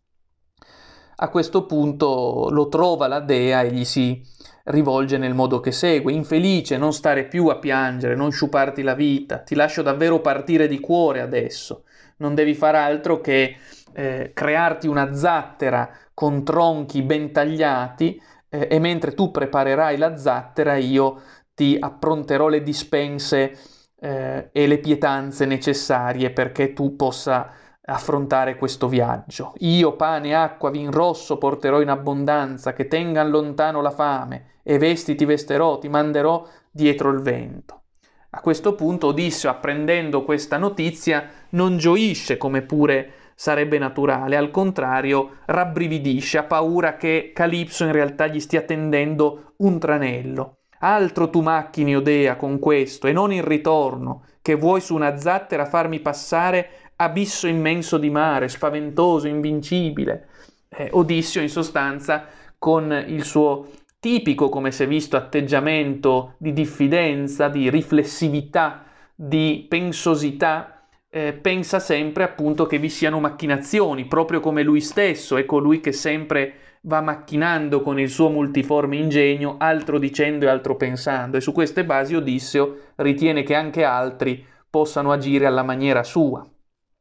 A 1.16 1.28
questo 1.28 1.64
punto 1.64 2.48
lo 2.50 2.68
trova 2.68 3.06
la 3.06 3.20
dea 3.20 3.62
e 3.62 3.70
gli 3.70 3.84
si 3.84 4.20
rivolge 4.64 5.16
nel 5.16 5.34
modo 5.34 5.60
che 5.60 5.70
segue, 5.70 6.12
infelice, 6.12 6.76
non 6.76 6.92
stare 6.92 7.26
più 7.26 7.46
a 7.46 7.58
piangere, 7.58 8.16
non 8.16 8.32
sciuparti 8.32 8.82
la 8.82 8.94
vita, 8.94 9.38
ti 9.38 9.54
lascio 9.54 9.82
davvero 9.82 10.20
partire 10.20 10.66
di 10.66 10.80
cuore 10.80 11.20
adesso, 11.20 11.84
non 12.16 12.34
devi 12.34 12.54
far 12.54 12.74
altro 12.74 13.20
che 13.20 13.56
eh, 13.92 14.32
crearti 14.34 14.88
una 14.88 15.14
zattera 15.14 15.88
con 16.12 16.44
tronchi 16.44 17.02
ben 17.02 17.30
tagliati 17.30 18.20
eh, 18.48 18.68
e 18.70 18.78
mentre 18.78 19.14
tu 19.14 19.30
preparerai 19.30 19.96
la 19.96 20.16
zattera 20.16 20.76
io 20.76 21.20
ti 21.54 21.76
appronterò 21.78 22.48
le 22.48 22.62
dispense 22.62 23.58
eh, 23.98 24.48
e 24.52 24.66
le 24.66 24.78
pietanze 24.78 25.46
necessarie 25.46 26.30
perché 26.30 26.72
tu 26.72 26.96
possa 26.96 27.50
affrontare 27.88 28.56
questo 28.56 28.88
viaggio. 28.88 29.54
Io 29.58 29.94
pane, 29.94 30.34
acqua, 30.34 30.70
vin 30.70 30.90
rosso 30.90 31.38
porterò 31.38 31.80
in 31.80 31.88
abbondanza, 31.88 32.72
che 32.72 32.88
tengan 32.88 33.30
lontano 33.30 33.80
la 33.80 33.90
fame, 33.90 34.54
e 34.62 34.78
vesti 34.78 35.14
ti 35.14 35.24
vesterò, 35.24 35.78
ti 35.78 35.88
manderò 35.88 36.46
dietro 36.70 37.10
il 37.10 37.20
vento. 37.20 37.82
A 38.30 38.40
questo 38.40 38.74
punto 38.74 39.08
Odisseo, 39.08 39.50
apprendendo 39.50 40.24
questa 40.24 40.58
notizia, 40.58 41.26
non 41.50 41.78
gioisce 41.78 42.36
come 42.36 42.62
pure 42.62 43.12
sarebbe 43.38 43.78
naturale, 43.78 44.34
al 44.34 44.50
contrario 44.50 45.36
rabbrividisce, 45.44 46.38
ha 46.38 46.44
paura 46.44 46.96
che 46.96 47.32
Calipso 47.34 47.84
in 47.84 47.92
realtà 47.92 48.26
gli 48.26 48.40
stia 48.40 48.62
tendendo 48.62 49.52
un 49.58 49.78
tranello. 49.78 50.56
Altro 50.78 51.28
tu 51.28 51.42
macchini, 51.42 51.94
Odea, 51.94 52.36
con 52.36 52.58
questo, 52.58 53.06
e 53.06 53.12
non 53.12 53.32
il 53.32 53.42
ritorno, 53.42 54.24
che 54.40 54.54
vuoi 54.54 54.80
su 54.80 54.94
una 54.94 55.18
zattera 55.18 55.66
farmi 55.66 56.00
passare 56.00 56.68
abisso 56.96 57.46
immenso 57.46 57.98
di 57.98 58.08
mare, 58.08 58.48
spaventoso, 58.48 59.28
invincibile. 59.28 60.28
Eh, 60.68 60.88
Odissio, 60.92 61.42
in 61.42 61.50
sostanza, 61.50 62.24
con 62.58 63.04
il 63.06 63.24
suo 63.24 63.68
tipico, 64.00 64.48
come 64.48 64.70
si 64.70 64.82
è 64.82 64.86
visto, 64.86 65.16
atteggiamento 65.16 66.34
di 66.38 66.54
diffidenza, 66.54 67.48
di 67.48 67.68
riflessività, 67.68 68.84
di 69.14 69.66
pensosità, 69.68 70.75
eh, 71.16 71.32
pensa 71.32 71.78
sempre 71.78 72.24
appunto 72.24 72.66
che 72.66 72.78
vi 72.78 72.90
siano 72.90 73.20
macchinazioni, 73.20 74.04
proprio 74.04 74.38
come 74.40 74.62
lui 74.62 74.82
stesso 74.82 75.38
è 75.38 75.46
colui 75.46 75.80
che 75.80 75.92
sempre 75.92 76.56
va 76.82 77.00
macchinando 77.00 77.80
con 77.80 77.98
il 77.98 78.10
suo 78.10 78.28
multiforme 78.28 78.96
ingegno, 78.96 79.54
altro 79.58 79.98
dicendo 79.98 80.44
e 80.44 80.50
altro 80.50 80.76
pensando, 80.76 81.38
e 81.38 81.40
su 81.40 81.52
queste 81.52 81.86
basi 81.86 82.14
Odisseo 82.14 82.76
ritiene 82.96 83.44
che 83.44 83.54
anche 83.54 83.82
altri 83.82 84.44
possano 84.68 85.10
agire 85.10 85.46
alla 85.46 85.62
maniera 85.62 86.02
sua, 86.02 86.46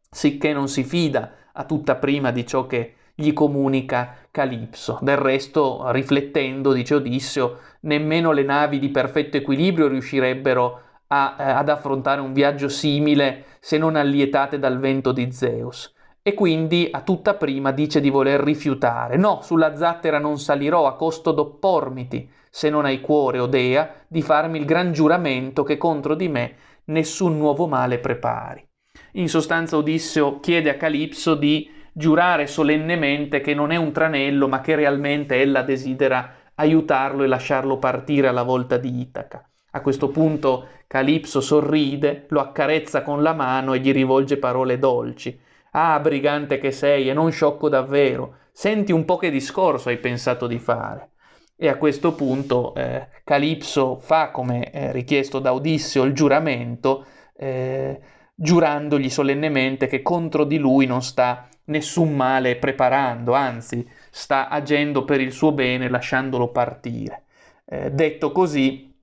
sicché 0.10 0.54
non 0.54 0.70
si 0.70 0.86
fida 0.86 1.34
a 1.52 1.66
tutta 1.66 1.96
prima 1.96 2.32
di 2.32 2.48
ciò 2.48 2.68
che 2.68 2.94
gli 3.14 3.34
comunica 3.34 4.16
Calipso. 4.32 4.98
Del 5.02 5.18
resto, 5.18 5.92
riflettendo, 5.92 6.72
dice 6.72 6.96
Odisseo, 6.96 7.60
nemmeno 7.82 8.32
le 8.32 8.44
navi 8.44 8.80
di 8.80 8.90
perfetto 8.90 9.36
equilibrio 9.36 9.90
riuscirebbero 9.90 10.64
a, 10.66 10.85
eh, 11.08 11.44
ad 11.44 11.70
affrontare 11.70 12.22
un 12.22 12.34
viaggio 12.34 12.70
simile 12.70 13.46
se 13.60 13.78
non 13.78 13.96
allietate 13.96 14.60
dal 14.60 14.80
vento 14.80 15.12
di 15.12 15.32
Zeus. 15.32 15.94
E 16.22 16.34
quindi 16.34 16.90
a 16.92 17.02
tutta 17.02 17.36
prima 17.36 17.72
dice 17.72 18.02
di 18.02 18.10
voler 18.10 18.40
rifiutare. 18.40 19.16
No, 19.16 19.42
sulla 19.44 19.76
zattera 19.76 20.18
non 20.18 20.40
salirò 20.40 20.88
a 20.88 20.96
costo 20.96 21.32
d'oppormiti, 21.32 22.30
se 22.50 22.70
non 22.70 22.86
hai 22.86 23.00
cuore, 23.00 23.38
o 23.38 23.46
dea, 23.46 23.94
di 24.08 24.24
farmi 24.24 24.58
il 24.58 24.66
gran 24.66 24.92
giuramento 24.92 25.62
che 25.64 25.78
contro 25.78 26.16
di 26.16 26.28
me 26.28 26.56
nessun 26.86 27.38
nuovo 27.38 27.68
male 27.68 28.00
prepari. 28.00 28.68
In 29.14 29.30
sostanza 29.30 29.78
Odisseo 29.78 30.40
chiede 30.40 30.70
a 30.70 30.78
Calipso 30.78 31.36
di 31.36 31.70
giurare 31.94 32.48
solennemente 32.48 33.40
che 33.40 33.54
non 33.54 33.72
è 33.72 33.76
un 33.76 33.92
tranello, 33.92 34.48
ma 34.48 34.62
che 34.62 34.76
realmente 34.76 35.40
ella 35.40 35.62
desidera 35.62 36.34
aiutarlo 36.56 37.24
e 37.24 37.28
lasciarlo 37.28 37.78
partire 37.78 38.28
alla 38.28 38.44
volta 38.44 38.78
di 38.78 39.00
Itaca. 39.00 39.48
A 39.76 39.82
questo 39.82 40.08
punto 40.08 40.68
Calipso 40.88 41.42
sorride, 41.42 42.28
lo 42.30 42.40
accarezza 42.40 43.02
con 43.02 43.22
la 43.22 43.34
mano 43.34 43.74
e 43.74 43.80
gli 43.80 43.92
rivolge 43.92 44.38
parole 44.38 44.80
dolci. 44.80 45.38
Ah, 45.72 46.00
brigante 46.00 46.60
che 46.60 46.72
sei, 46.72 47.10
e 47.10 47.14
non 47.14 47.30
sciocco 47.30 47.68
davvero, 47.68 48.38
senti 48.54 48.94
un 48.94 49.04
po' 49.04 49.18
che 49.18 49.30
discorso 49.30 49.90
hai 49.90 49.98
pensato 49.98 50.48
di 50.48 50.60
fare. 50.60 51.10
E 51.58 51.68
a 51.68 51.76
questo 51.76 52.14
punto 52.14 52.74
eh, 52.74 53.10
Calipso 53.26 53.98
fa, 54.00 54.32
come 54.32 54.72
eh, 54.72 54.94
richiesto 54.94 55.40
da 55.40 55.54
Odisseo, 55.54 56.04
il 56.04 56.14
giuramento, 56.14 57.06
eh, 57.36 58.00
giurandogli 58.34 59.10
solennemente 59.10 59.88
che 59.88 60.02
contro 60.02 60.46
di 60.46 60.58
lui 60.58 60.86
non 60.86 61.02
sta 61.02 61.50
nessun 61.66 62.16
male 62.16 62.56
preparando, 62.56 63.34
anzi 63.34 63.86
sta 64.10 64.48
agendo 64.48 65.04
per 65.04 65.20
il 65.20 65.34
suo 65.34 65.52
bene 65.52 65.90
lasciandolo 65.90 66.48
partire. 66.48 67.24
Eh, 67.66 67.92
detto 67.92 68.32
così, 68.32 68.95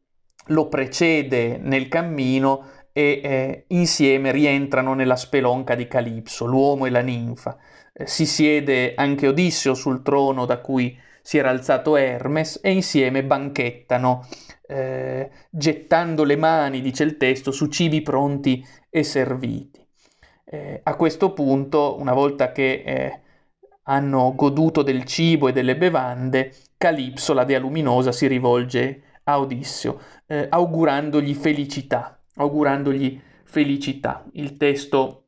lo 0.47 0.69
precede 0.69 1.59
nel 1.59 1.89
cammino 1.89 2.67
e 2.93 3.21
eh, 3.23 3.65
insieme 3.69 4.33
rientrano 4.33 4.95
nella 4.95 5.17
spelonca 5.17 5.75
di 5.75 5.89
Calipso, 5.89 6.45
l'uomo 6.45 6.87
e 6.87 6.91
la 6.91 7.01
ninfa. 7.01 7.57
Eh, 7.93 8.07
si 8.07 8.27
siede 8.27 8.95
anche 8.95 9.29
Odisseo 9.29 9.75
sul 9.75 10.03
trono 10.03 10.45
da 10.45 10.59
cui 10.59 10.99
si 11.23 11.39
era 11.39 11.51
alzato 11.51 11.97
Hermes 11.97 12.59
e 12.63 12.73
insieme 12.73 13.25
banchettano, 13.25 14.27
eh, 14.67 15.31
gettando 15.49 16.25
le 16.25 16.37
mani, 16.37 16.81
dice 16.81 17.05
il 17.05 17.17
testo, 17.17 17.53
su 17.53 17.69
cibi 17.69 18.03
pronti 18.03 18.65
e 18.91 19.03
serviti. 19.05 19.81
Eh, 20.45 20.81
a 20.83 20.97
questo 20.97 21.33
punto, 21.33 21.97
una 21.99 22.13
volta 22.13 22.53
che 22.53 22.83
eh, 22.85 23.21
hanno 23.85 24.35
goduto 24.35 24.83
del 24.83 25.05
cibo 25.05 25.49
e 25.49 25.53
delle 25.53 25.77
bevande, 25.77 26.53
Calipso, 26.77 27.33
la 27.33 27.45
dea 27.45 27.59
luminosa, 27.59 28.13
si 28.13 28.27
rivolge 28.27 29.03
a 29.25 29.39
Odisseo, 29.39 30.01
eh, 30.33 30.47
augurandogli 30.49 31.35
felicità, 31.35 32.19
augurandogli 32.37 33.21
felicità. 33.45 34.25
Il 34.33 34.57
testo 34.57 35.27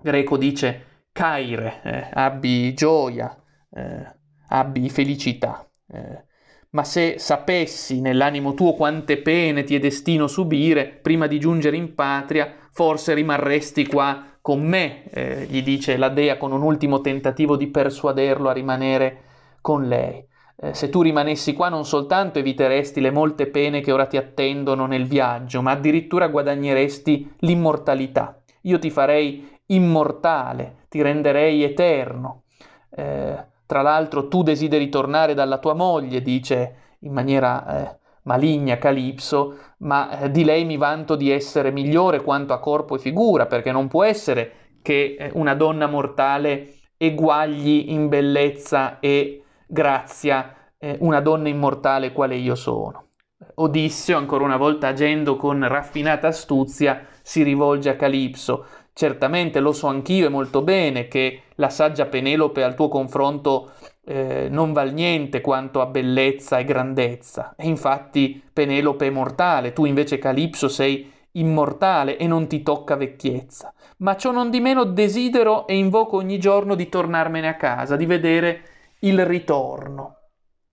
greco 0.00 0.38
dice 0.38 1.02
caire, 1.12 1.80
eh, 1.84 2.08
abbi 2.10 2.72
gioia, 2.72 3.36
eh, 3.70 4.14
abbi 4.48 4.88
felicità. 4.88 5.68
Eh, 5.86 6.24
ma 6.70 6.84
se 6.84 7.18
sapessi 7.18 8.00
nell'animo 8.00 8.54
tuo 8.54 8.72
quante 8.72 9.18
pene 9.18 9.62
ti 9.62 9.76
è 9.76 9.78
destino 9.78 10.26
subire 10.26 10.86
prima 10.86 11.26
di 11.26 11.38
giungere 11.38 11.76
in 11.76 11.94
patria, 11.94 12.50
forse 12.70 13.12
rimarresti 13.12 13.86
qua 13.86 14.38
con 14.40 14.62
me, 14.62 15.04
eh, 15.10 15.46
gli 15.50 15.62
dice 15.62 15.98
la 15.98 16.08
dea 16.08 16.38
con 16.38 16.50
un 16.50 16.62
ultimo 16.62 17.02
tentativo 17.02 17.56
di 17.56 17.68
persuaderlo 17.68 18.48
a 18.48 18.52
rimanere 18.52 19.20
con 19.60 19.86
lei. 19.86 20.26
Eh, 20.56 20.72
se 20.72 20.88
tu 20.88 21.02
rimanessi 21.02 21.52
qua 21.52 21.68
non 21.68 21.84
soltanto 21.84 22.38
eviteresti 22.38 23.00
le 23.00 23.10
molte 23.10 23.46
pene 23.46 23.80
che 23.80 23.92
ora 23.92 24.06
ti 24.06 24.16
attendono 24.16 24.86
nel 24.86 25.06
viaggio, 25.06 25.62
ma 25.62 25.72
addirittura 25.72 26.28
guadagneresti 26.28 27.34
l'immortalità. 27.40 28.40
Io 28.62 28.78
ti 28.78 28.90
farei 28.90 29.48
immortale, 29.66 30.86
ti 30.88 31.02
renderei 31.02 31.62
eterno. 31.62 32.42
Eh, 32.90 33.46
tra 33.66 33.82
l'altro 33.82 34.28
tu 34.28 34.42
desideri 34.42 34.88
tornare 34.88 35.34
dalla 35.34 35.58
tua 35.58 35.74
moglie, 35.74 36.22
dice 36.22 36.76
in 37.00 37.12
maniera 37.12 37.66
eh, 37.66 37.98
maligna 38.22 38.78
Calipso, 38.78 39.58
ma 39.78 40.18
eh, 40.20 40.30
di 40.30 40.44
lei 40.44 40.64
mi 40.64 40.76
vanto 40.76 41.16
di 41.16 41.30
essere 41.30 41.70
migliore 41.70 42.22
quanto 42.22 42.52
a 42.52 42.60
corpo 42.60 42.94
e 42.94 42.98
figura, 42.98 43.46
perché 43.46 43.72
non 43.72 43.88
può 43.88 44.04
essere 44.04 44.52
che 44.82 45.16
eh, 45.18 45.30
una 45.34 45.54
donna 45.54 45.86
mortale 45.86 46.74
eguagli 46.96 47.86
in 47.88 48.08
bellezza 48.08 49.00
e 49.00 49.43
grazia 49.66 50.54
eh, 50.78 50.96
una 51.00 51.20
donna 51.20 51.48
immortale 51.48 52.12
quale 52.12 52.36
io 52.36 52.54
sono. 52.54 53.08
Odisseo, 53.56 54.18
ancora 54.18 54.44
una 54.44 54.56
volta 54.56 54.88
agendo 54.88 55.36
con 55.36 55.66
raffinata 55.66 56.28
astuzia, 56.28 57.06
si 57.22 57.42
rivolge 57.42 57.90
a 57.90 57.96
Calipso. 57.96 58.66
Certamente 58.92 59.60
lo 59.60 59.72
so 59.72 59.88
anch'io 59.88 60.26
e 60.26 60.30
molto 60.30 60.62
bene 60.62 61.08
che 61.08 61.42
la 61.56 61.68
saggia 61.68 62.06
Penelope 62.06 62.62
al 62.62 62.74
tuo 62.74 62.88
confronto 62.88 63.72
eh, 64.04 64.48
non 64.50 64.72
val 64.72 64.92
niente 64.92 65.40
quanto 65.40 65.80
a 65.80 65.86
bellezza 65.86 66.58
e 66.58 66.64
grandezza. 66.64 67.54
E 67.56 67.66
infatti 67.66 68.42
Penelope 68.52 69.06
è 69.06 69.10
mortale, 69.10 69.72
tu 69.72 69.84
invece 69.84 70.18
Calipso 70.18 70.68
sei 70.68 71.10
immortale 71.32 72.16
e 72.16 72.26
non 72.26 72.46
ti 72.46 72.62
tocca 72.62 72.94
vecchiezza. 72.96 73.72
Ma 73.98 74.16
ciò 74.16 74.30
non 74.30 74.50
di 74.50 74.60
meno 74.60 74.84
desidero 74.84 75.66
e 75.66 75.76
invoco 75.76 76.16
ogni 76.16 76.38
giorno 76.38 76.74
di 76.74 76.88
tornarmene 76.88 77.48
a 77.48 77.56
casa, 77.56 77.96
di 77.96 78.06
vedere 78.06 78.62
il 79.04 79.24
ritorno. 79.24 80.16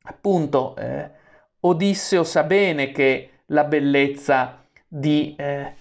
Appunto, 0.03 0.75
eh, 0.75 1.09
Odisseo 1.61 2.23
sa 2.23 2.43
bene 2.43 2.91
che 2.91 3.29
la 3.47 3.63
bellezza 3.65 4.63
di 4.87 5.35
eh, 5.37 5.73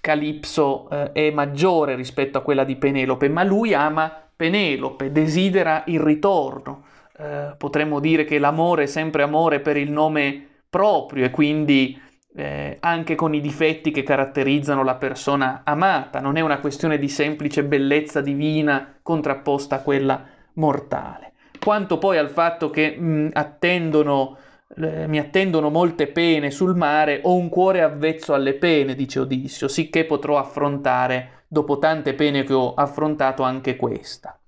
Calipso 0.00 0.88
eh, 0.88 1.12
è 1.12 1.30
maggiore 1.30 1.96
rispetto 1.96 2.38
a 2.38 2.42
quella 2.42 2.64
di 2.64 2.76
Penelope, 2.76 3.28
ma 3.28 3.42
lui 3.42 3.74
ama 3.74 4.12
Penelope, 4.34 5.10
desidera 5.10 5.82
il 5.86 6.00
ritorno. 6.00 6.84
Eh, 7.18 7.54
potremmo 7.56 7.98
dire 7.98 8.24
che 8.24 8.38
l'amore 8.38 8.84
è 8.84 8.86
sempre 8.86 9.22
amore 9.22 9.60
per 9.60 9.76
il 9.76 9.90
nome 9.90 10.46
proprio 10.68 11.24
e 11.24 11.30
quindi 11.30 11.98
eh, 12.36 12.76
anche 12.80 13.14
con 13.14 13.34
i 13.34 13.40
difetti 13.40 13.90
che 13.90 14.02
caratterizzano 14.02 14.84
la 14.84 14.96
persona 14.96 15.62
amata, 15.64 16.20
non 16.20 16.36
è 16.36 16.42
una 16.42 16.60
questione 16.60 16.98
di 16.98 17.08
semplice 17.08 17.64
bellezza 17.64 18.20
divina 18.20 18.98
contrapposta 19.02 19.76
a 19.76 19.80
quella 19.80 20.24
mortale. 20.54 21.32
Quanto 21.66 21.98
poi 21.98 22.16
al 22.16 22.30
fatto 22.30 22.70
che 22.70 22.96
mh, 22.96 23.30
attendono 23.32 24.36
mi 24.76 25.18
attendono 25.18 25.68
molte 25.68 26.06
pene 26.06 26.52
sul 26.52 26.76
mare, 26.76 27.22
ho 27.24 27.34
un 27.34 27.48
cuore 27.48 27.82
avvezzo 27.82 28.34
alle 28.34 28.54
pene, 28.54 28.94
dice 28.94 29.18
Odissio, 29.18 29.66
sicché 29.66 30.04
potrò 30.04 30.38
affrontare, 30.38 31.46
dopo 31.48 31.78
tante 31.78 32.14
pene 32.14 32.44
che 32.44 32.52
ho 32.52 32.72
affrontato, 32.74 33.42
anche 33.42 33.74
questa. 33.74 34.38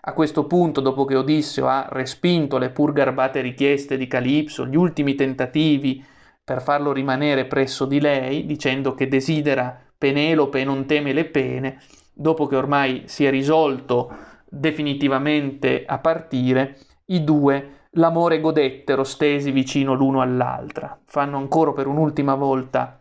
A 0.00 0.12
questo 0.14 0.46
punto, 0.46 0.80
dopo 0.80 1.04
che 1.04 1.14
Odissio 1.14 1.66
ha 1.66 1.88
respinto 1.90 2.56
le 2.56 2.70
pur 2.70 2.94
garbate 2.94 3.42
richieste 3.42 3.98
di 3.98 4.06
Calipso, 4.06 4.64
gli 4.64 4.76
ultimi 4.76 5.14
tentativi 5.14 6.02
per 6.42 6.62
farlo 6.62 6.90
rimanere 6.90 7.44
presso 7.44 7.84
di 7.84 8.00
lei, 8.00 8.46
dicendo 8.46 8.94
che 8.94 9.08
desidera 9.08 9.78
Penelope 9.98 10.60
e 10.60 10.64
non 10.64 10.86
teme 10.86 11.12
le 11.12 11.26
pene, 11.26 11.82
dopo 12.14 12.46
che 12.46 12.56
ormai 12.56 13.02
si 13.04 13.26
è 13.26 13.30
risolto 13.30 14.30
definitivamente 14.54 15.84
a 15.86 15.98
partire, 15.98 16.76
i 17.06 17.24
due 17.24 17.80
l'amore 17.92 18.40
godettero 18.40 19.02
stesi 19.02 19.50
vicino 19.50 19.94
l'uno 19.94 20.20
all'altra, 20.20 20.98
fanno 21.06 21.38
ancora 21.38 21.72
per 21.72 21.86
un'ultima 21.86 22.34
volta 22.34 23.00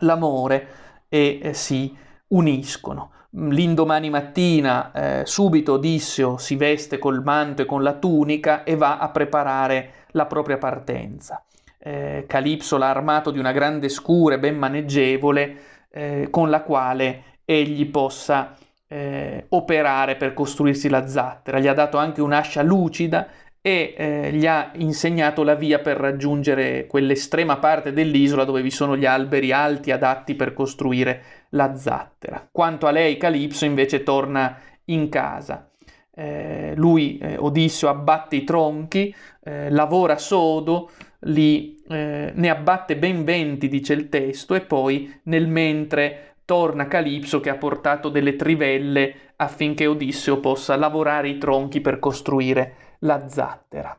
l'amore 0.00 0.68
e 1.08 1.40
eh, 1.42 1.54
si 1.54 1.96
uniscono. 2.28 3.10
L'indomani 3.30 4.10
mattina 4.10 4.92
eh, 4.92 5.22
subito 5.24 5.74
Odisseo 5.74 6.36
si 6.36 6.56
veste 6.56 6.98
col 6.98 7.22
manto 7.22 7.62
e 7.62 7.66
con 7.66 7.82
la 7.82 7.94
tunica 7.94 8.62
e 8.62 8.76
va 8.76 8.98
a 8.98 9.08
preparare 9.08 10.06
la 10.08 10.26
propria 10.26 10.58
partenza. 10.58 11.42
Eh, 11.78 12.26
Calipso 12.28 12.76
l'ha 12.76 12.90
armato 12.90 13.30
di 13.30 13.38
una 13.38 13.52
grande 13.52 13.88
scure 13.88 14.38
ben 14.38 14.56
maneggevole 14.56 15.56
eh, 15.90 16.28
con 16.30 16.50
la 16.50 16.60
quale 16.62 17.24
egli 17.46 17.86
possa 17.90 18.54
eh, 18.92 19.46
operare 19.48 20.16
per 20.16 20.34
costruirsi 20.34 20.90
la 20.90 21.06
zattera. 21.06 21.58
Gli 21.58 21.66
ha 21.66 21.72
dato 21.72 21.96
anche 21.96 22.20
un'ascia 22.20 22.62
lucida 22.62 23.26
e 23.62 23.94
eh, 23.96 24.32
gli 24.32 24.46
ha 24.46 24.72
insegnato 24.74 25.42
la 25.42 25.54
via 25.54 25.78
per 25.78 25.96
raggiungere 25.96 26.86
quell'estrema 26.86 27.56
parte 27.56 27.92
dell'isola 27.92 28.44
dove 28.44 28.60
vi 28.60 28.70
sono 28.70 28.96
gli 28.96 29.06
alberi 29.06 29.50
alti 29.52 29.92
adatti 29.92 30.34
per 30.34 30.52
costruire 30.52 31.22
la 31.50 31.74
zattera. 31.74 32.46
Quanto 32.50 32.86
a 32.86 32.90
lei, 32.90 33.16
Calipso 33.16 33.64
invece 33.64 34.02
torna 34.02 34.58
in 34.86 35.08
casa. 35.08 35.70
Eh, 36.14 36.74
lui, 36.76 37.16
eh, 37.16 37.36
Odisseo, 37.38 37.88
abbatte 37.88 38.36
i 38.36 38.44
tronchi, 38.44 39.14
eh, 39.42 39.70
lavora 39.70 40.18
sodo, 40.18 40.90
li, 41.20 41.82
eh, 41.88 42.32
ne 42.34 42.50
abbatte 42.50 42.96
ben 42.98 43.24
venti, 43.24 43.68
dice 43.68 43.94
il 43.94 44.10
testo, 44.10 44.54
e 44.54 44.60
poi 44.60 45.20
nel 45.24 45.48
mentre 45.48 46.31
torna 46.44 46.86
Calipso 46.86 47.40
che 47.40 47.50
ha 47.50 47.56
portato 47.56 48.08
delle 48.08 48.36
trivelle 48.36 49.14
affinché 49.36 49.86
Odisseo 49.86 50.40
possa 50.40 50.76
lavorare 50.76 51.28
i 51.28 51.38
tronchi 51.38 51.80
per 51.80 51.98
costruire 51.98 52.96
la 53.00 53.28
zattera. 53.28 53.98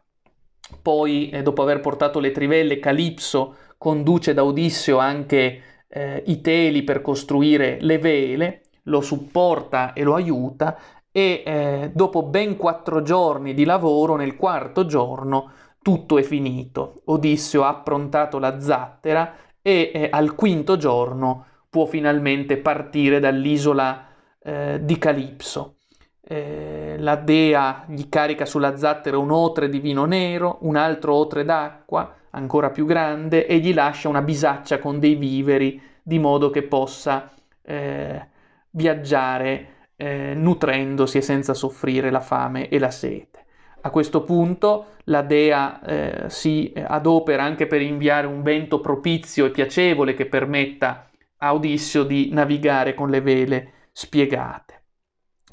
Poi, 0.81 1.29
eh, 1.29 1.41
dopo 1.41 1.61
aver 1.61 1.79
portato 1.79 2.19
le 2.19 2.31
trivelle, 2.31 2.79
Calipso 2.79 3.55
conduce 3.77 4.33
da 4.33 4.43
Odisseo 4.43 4.97
anche 4.97 5.61
eh, 5.87 6.23
i 6.27 6.41
teli 6.41 6.83
per 6.83 7.01
costruire 7.01 7.77
le 7.81 7.99
vele, 7.99 8.61
lo 8.83 9.01
supporta 9.01 9.93
e 9.93 10.03
lo 10.03 10.15
aiuta 10.15 10.77
e 11.11 11.43
eh, 11.45 11.91
dopo 11.93 12.23
ben 12.23 12.57
quattro 12.57 13.01
giorni 13.01 13.53
di 13.53 13.65
lavoro, 13.65 14.15
nel 14.15 14.35
quarto 14.35 14.85
giorno, 14.85 15.51
tutto 15.81 16.17
è 16.17 16.23
finito. 16.23 17.01
Odisseo 17.05 17.63
ha 17.63 17.69
approntato 17.69 18.39
la 18.39 18.59
zattera 18.59 19.35
e 19.61 19.91
eh, 19.93 20.07
al 20.11 20.33
quinto 20.33 20.75
giorno 20.75 21.45
può 21.73 21.87
finalmente 21.87 22.57
partire 22.57 23.19
dall'isola 23.19 24.05
eh, 24.43 24.79
di 24.83 24.95
Calipso. 24.99 25.77
Eh, 26.23 26.97
la 26.99 27.15
dea 27.15 27.85
gli 27.87 28.09
carica 28.09 28.45
sulla 28.45 28.77
zattera 28.77 29.17
un 29.17 29.31
otre 29.31 29.69
di 29.69 29.79
vino 29.79 30.05
nero, 30.05 30.59
un 30.61 30.75
altro 30.75 31.15
otre 31.15 31.43
d'acqua, 31.43 32.13
ancora 32.29 32.69
più 32.69 32.85
grande, 32.85 33.47
e 33.47 33.57
gli 33.57 33.73
lascia 33.73 34.07
una 34.07 34.21
bisaccia 34.21 34.77
con 34.77 34.99
dei 34.99 35.15
viveri, 35.15 35.81
di 36.03 36.19
modo 36.19 36.51
che 36.51 36.61
possa 36.61 37.31
eh, 37.63 38.27
viaggiare 38.69 39.67
eh, 39.95 40.33
nutrendosi 40.35 41.17
e 41.17 41.21
senza 41.21 41.55
soffrire 41.55 42.11
la 42.11 42.21
fame 42.21 42.69
e 42.69 42.77
la 42.77 42.91
sete. 42.91 43.45
A 43.81 43.89
questo 43.89 44.21
punto 44.21 44.89
la 45.05 45.23
dea 45.23 45.81
eh, 45.81 46.29
si 46.29 46.71
adopera 46.75 47.41
anche 47.41 47.65
per 47.65 47.81
inviare 47.81 48.27
un 48.27 48.43
vento 48.43 48.79
propizio 48.79 49.47
e 49.47 49.49
piacevole 49.49 50.13
che 50.13 50.27
permetta 50.27 51.07
a 51.43 51.53
Odisseo 51.53 52.03
di 52.03 52.29
navigare 52.31 52.93
con 52.93 53.09
le 53.09 53.19
vele 53.19 53.71
spiegate. 53.91 54.81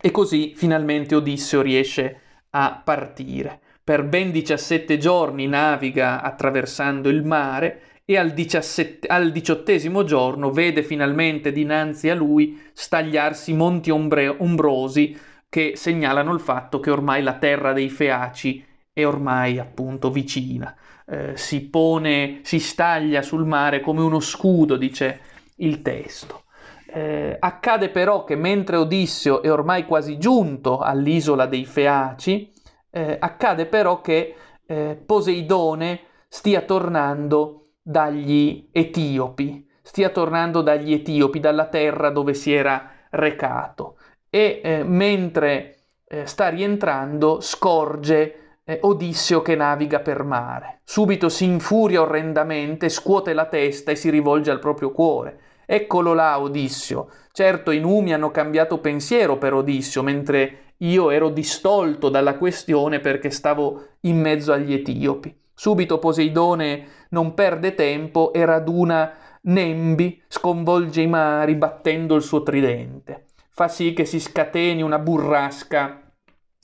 E 0.00 0.10
così 0.12 0.54
finalmente 0.54 1.16
Odisseo 1.16 1.60
riesce 1.60 2.20
a 2.50 2.80
partire. 2.82 3.60
Per 3.82 4.04
ben 4.04 4.30
17 4.30 4.98
giorni 4.98 5.48
naviga 5.48 6.22
attraversando 6.22 7.08
il 7.08 7.24
mare 7.24 7.82
e 8.04 8.16
al, 8.16 8.30
diciassette, 8.30 9.08
al 9.08 9.32
diciottesimo 9.32 10.04
giorno 10.04 10.52
vede 10.52 10.84
finalmente 10.84 11.50
dinanzi 11.50 12.08
a 12.08 12.14
lui 12.14 12.60
stagliarsi 12.72 13.52
monti 13.52 13.90
ombre, 13.90 14.28
ombrosi 14.28 15.18
che 15.48 15.72
segnalano 15.74 16.32
il 16.32 16.40
fatto 16.40 16.78
che 16.78 16.90
ormai 16.90 17.22
la 17.22 17.34
terra 17.34 17.72
dei 17.72 17.88
Feaci 17.88 18.64
è 18.92 19.04
ormai 19.04 19.58
appunto 19.58 20.10
vicina. 20.10 20.74
Eh, 21.04 21.36
si 21.36 21.62
pone, 21.62 22.40
si 22.42 22.60
staglia 22.60 23.22
sul 23.22 23.44
mare 23.44 23.80
come 23.80 24.02
uno 24.02 24.20
scudo, 24.20 24.76
dice 24.76 25.20
il 25.60 25.82
testo. 25.82 26.44
Eh, 26.92 27.36
accade 27.38 27.88
però 27.88 28.24
che 28.24 28.34
mentre 28.34 28.76
Odisseo 28.76 29.42
è 29.42 29.50
ormai 29.50 29.86
quasi 29.86 30.18
giunto 30.18 30.78
all'isola 30.78 31.46
dei 31.46 31.64
Feaci, 31.64 32.52
eh, 32.90 33.16
accade 33.18 33.66
però 33.66 34.00
che 34.00 34.34
eh, 34.66 35.00
Poseidone 35.06 36.00
stia 36.28 36.62
tornando 36.62 37.72
dagli 37.80 38.68
Etiopi, 38.72 39.68
stia 39.82 40.10
tornando 40.10 40.62
dagli 40.62 40.92
Etiopi, 40.92 41.40
dalla 41.40 41.66
terra 41.66 42.10
dove 42.10 42.34
si 42.34 42.52
era 42.52 42.90
recato 43.10 43.96
e 44.28 44.60
eh, 44.62 44.84
mentre 44.84 45.76
eh, 46.06 46.26
sta 46.26 46.48
rientrando 46.48 47.40
scorge 47.40 48.58
eh, 48.64 48.78
Odisseo 48.82 49.42
che 49.42 49.56
naviga 49.56 50.00
per 50.00 50.22
mare. 50.22 50.80
Subito 50.84 51.28
si 51.28 51.44
infuria 51.44 52.02
orrendamente, 52.02 52.88
scuote 52.88 53.32
la 53.32 53.46
testa 53.46 53.90
e 53.90 53.96
si 53.96 54.10
rivolge 54.10 54.50
al 54.50 54.60
proprio 54.60 54.92
cuore. 54.92 55.40
Eccolo 55.72 56.14
là, 56.14 56.40
Odisseo. 56.40 57.10
Certo, 57.32 57.70
i 57.70 57.78
numi 57.78 58.12
hanno 58.12 58.30
cambiato 58.30 58.78
pensiero 58.78 59.38
per 59.38 59.54
Odisseo, 59.54 60.02
mentre 60.02 60.74
io 60.78 61.10
ero 61.10 61.28
distolto 61.28 62.08
dalla 62.08 62.36
questione 62.36 62.98
perché 62.98 63.30
stavo 63.30 63.84
in 64.00 64.18
mezzo 64.18 64.52
agli 64.52 64.72
etiopi. 64.72 65.32
Subito 65.54 65.98
Poseidone 65.98 67.06
non 67.10 67.34
perde 67.34 67.74
tempo 67.74 68.32
e 68.32 68.44
raduna 68.44 69.12
Nembi, 69.42 70.22
sconvolge 70.26 71.02
i 71.02 71.06
mari 71.06 71.54
battendo 71.54 72.14
il 72.14 72.22
suo 72.22 72.42
tridente 72.42 73.26
fa 73.60 73.68
sì 73.68 73.92
che 73.92 74.06
si 74.06 74.20
scateni 74.20 74.80
una 74.80 74.98
burrasca 74.98 76.00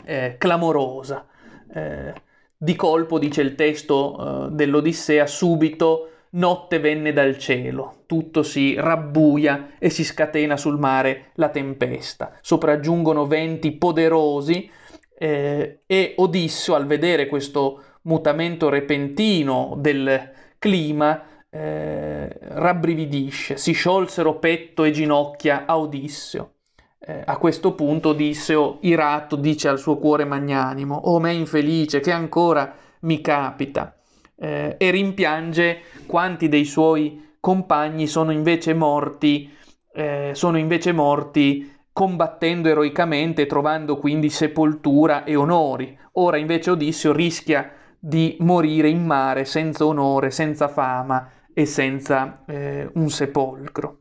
eh, 0.03 0.37
clamorosa. 0.39 1.27
Eh, 1.71 2.15
di 2.57 2.75
colpo, 2.75 3.19
dice 3.19 3.43
il 3.43 3.55
testo 3.55 4.47
eh, 4.47 4.51
dell'Odissea, 4.53 5.27
subito 5.27 6.13
notte 6.37 6.79
venne 6.79 7.13
dal 7.13 7.39
cielo, 7.39 8.03
tutto 8.07 8.43
si 8.43 8.75
rabbuia 8.75 9.73
e 9.79 9.91
si 9.91 10.05
scatena 10.05 10.57
sul 10.57 10.79
mare 10.79 11.31
la 11.35 11.49
tempesta. 11.49 12.33
Sopraggiungono 12.41 13.27
venti 13.27 13.73
poderosi 13.73 14.71
eh, 15.19 15.81
e 15.87 16.15
Odisseo, 16.17 16.75
al 16.75 16.87
vedere 16.87 17.27
questo 17.27 17.83
mutamento 18.03 18.69
repentino 18.69 19.75
del 19.79 20.31
clima, 20.59 21.23
eh, 21.51 22.29
rabbrividisce, 22.41 23.57
si 23.57 23.73
sciolsero 23.73 24.39
petto 24.39 24.85
e 24.85 24.91
ginocchia 24.91 25.65
a 25.67 25.79
Odisseo. 25.79 26.53
Eh, 26.99 27.23
a 27.25 27.37
questo 27.39 27.75
punto 27.75 28.11
Odisseo, 28.11 28.79
irato, 28.83 29.37
dice 29.37 29.69
al 29.69 29.79
suo 29.79 29.97
cuore 29.97 30.25
magnanimo, 30.25 30.95
O 30.95 31.19
me 31.19 31.33
infelice, 31.33 32.01
che 32.01 32.11
ancora 32.11 32.75
mi 33.01 33.21
capita, 33.21 33.96
eh, 34.37 34.77
e 34.79 34.91
rimpiange 34.91 35.81
quanti 36.07 36.49
dei 36.49 36.65
suoi 36.65 37.35
compagni 37.41 38.07
sono 38.07 38.33
invece 38.33 38.75
morti, 38.75 39.55
eh, 39.93 40.31
sono 40.35 40.59
invece 40.59 40.93
morti 40.93 41.75
combattendo 41.93 42.69
eroicamente, 42.69 43.47
trovando 43.47 43.97
quindi 43.97 44.29
sepoltura 44.29 45.25
e 45.25 45.35
onori. 45.35 45.99
Ora 46.13 46.37
invece 46.37 46.73
Odisseo 46.73 47.13
rischia 47.13 47.73
di 47.99 48.37
morire 48.41 48.89
in 48.89 49.05
mare 49.05 49.45
senza 49.45 49.87
onore, 49.87 50.31
senza 50.31 50.69
fama 50.69 51.31
e 51.55 51.65
senza 51.65 52.43
eh, 52.47 52.91
un 52.95 53.09
sepolcro. 53.09 54.01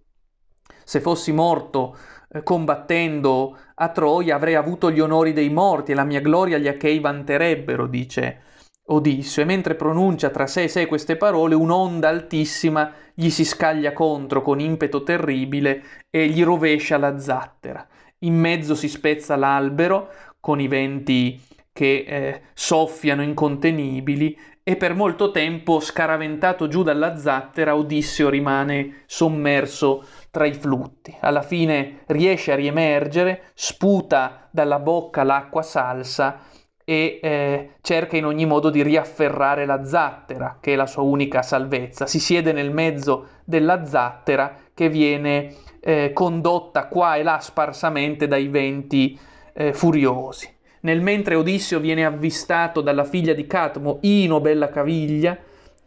Se 0.84 1.00
fossi 1.00 1.32
morto 1.32 1.96
eh, 2.30 2.44
combattendo 2.44 3.58
a 3.76 3.90
Troia 3.90 4.36
avrei 4.36 4.56
avuto 4.56 4.92
gli 4.92 5.00
onori 5.00 5.32
dei 5.32 5.50
morti 5.50 5.92
e 5.92 5.96
la 5.96 6.04
mia 6.04 6.20
gloria 6.20 6.58
gli 6.58 6.68
achei 6.68 7.00
vanterebbero, 7.00 7.88
dice 7.88 8.42
Odisseo, 8.88 9.44
e 9.44 9.48
mentre 9.48 9.76
pronuncia 9.76 10.30
tra 10.30 10.46
sé 10.46 10.64
e 10.64 10.68
sé 10.68 10.86
queste 10.86 11.16
parole, 11.16 11.56
un'onda 11.56 12.10
altissima 12.10 12.94
gli 13.14 13.30
si 13.30 13.44
scaglia 13.44 13.94
contro 13.94 14.42
con 14.42 14.60
impeto 14.60 15.02
terribile 15.02 15.84
e 16.10 16.28
gli 16.28 16.44
rovescia 16.44 16.98
la 16.98 17.18
zattera. 17.18 17.88
In 18.20 18.36
mezzo 18.36 18.76
si 18.76 18.88
spezza 18.88 19.36
l'albero 19.36 20.10
con 20.40 20.60
i 20.60 20.68
venti 20.68 21.42
che 21.74 22.06
eh, 22.08 22.42
soffiano 22.54 23.24
incontenibili 23.24 24.38
e 24.68 24.76
per 24.78 24.96
molto 24.96 25.30
tempo, 25.32 25.80
scaraventato 25.80 26.68
giù 26.68 26.82
dalla 26.82 27.18
zattera, 27.18 27.76
Odisseo 27.76 28.30
rimane 28.30 29.04
sommerso 29.06 30.06
tra 30.32 30.46
i 30.46 30.54
flutti. 30.54 31.16
Alla 31.20 31.44
fine 31.44 32.02
riesce 32.08 32.52
a 32.52 32.56
riemergere, 32.56 33.52
sputa 33.54 34.48
dalla 34.52 34.80
bocca 34.80 35.24
l'acqua 35.24 35.62
salsa 35.62 36.40
e 36.86 37.20
eh, 37.22 37.70
cerca 37.82 38.16
in 38.16 38.26
ogni 38.26 38.46
modo 38.46 38.70
di 38.70 38.84
riafferrare 38.84 39.66
la 39.66 39.84
zattera, 39.84 40.60
che 40.62 40.74
è 40.74 40.76
la 40.76 40.86
sua 40.86 41.02
unica 41.02 41.42
salvezza. 41.42 42.06
Si 42.06 42.20
siede 42.20 42.54
nel 42.54 42.72
mezzo 42.72 43.28
della 43.44 43.86
zattera 43.86 44.56
che 44.74 44.88
viene 44.88 45.54
eh, 45.82 46.12
condotta 46.14 46.88
qua 46.88 47.16
e 47.16 47.24
là 47.24 47.40
sparsamente 47.40 48.28
dai 48.28 48.48
venti 48.48 49.20
eh, 49.54 49.74
furiosi. 49.74 50.54
Nel 50.82 51.02
mentre 51.02 51.34
Odisseo 51.34 51.80
viene 51.80 52.06
avvistato 52.06 52.82
dalla 52.82 53.04
figlia 53.04 53.34
di 53.34 53.48
Catmo, 53.48 53.98
Ino 54.02 54.40
Bella 54.40 54.70
Caviglia, 54.70 55.36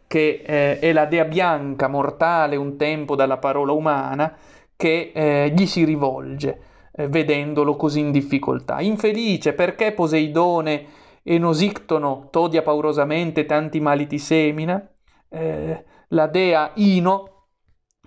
che 0.08 0.42
eh, 0.44 0.80
è 0.80 0.92
la 0.92 1.04
dea 1.04 1.24
bianca, 1.24 1.87
mortale 1.87 2.56
un 2.56 2.76
tempo 2.76 3.14
dalla 3.14 3.37
parola 3.37 3.70
umana, 3.70 4.34
che 4.74 5.12
eh, 5.14 5.52
gli 5.54 5.66
si 5.66 5.84
rivolge, 5.84 6.58
eh, 6.98 7.06
vedendolo 7.06 7.76
così 7.76 8.00
in 8.00 8.11
difficoltà. 8.11 8.80
Infelice, 8.80 9.52
perché 9.52 9.92
Poseidone 9.92 10.87
e 11.22 11.38
Nosictono 11.38 12.28
t'odia 12.30 12.62
paurosamente, 12.62 13.46
tanti 13.46 13.78
mali 13.78 14.08
ti 14.08 14.18
semina? 14.18 14.84
Eh, 15.28 15.84
la 16.08 16.26
dea 16.26 16.72
Ino 16.74 17.46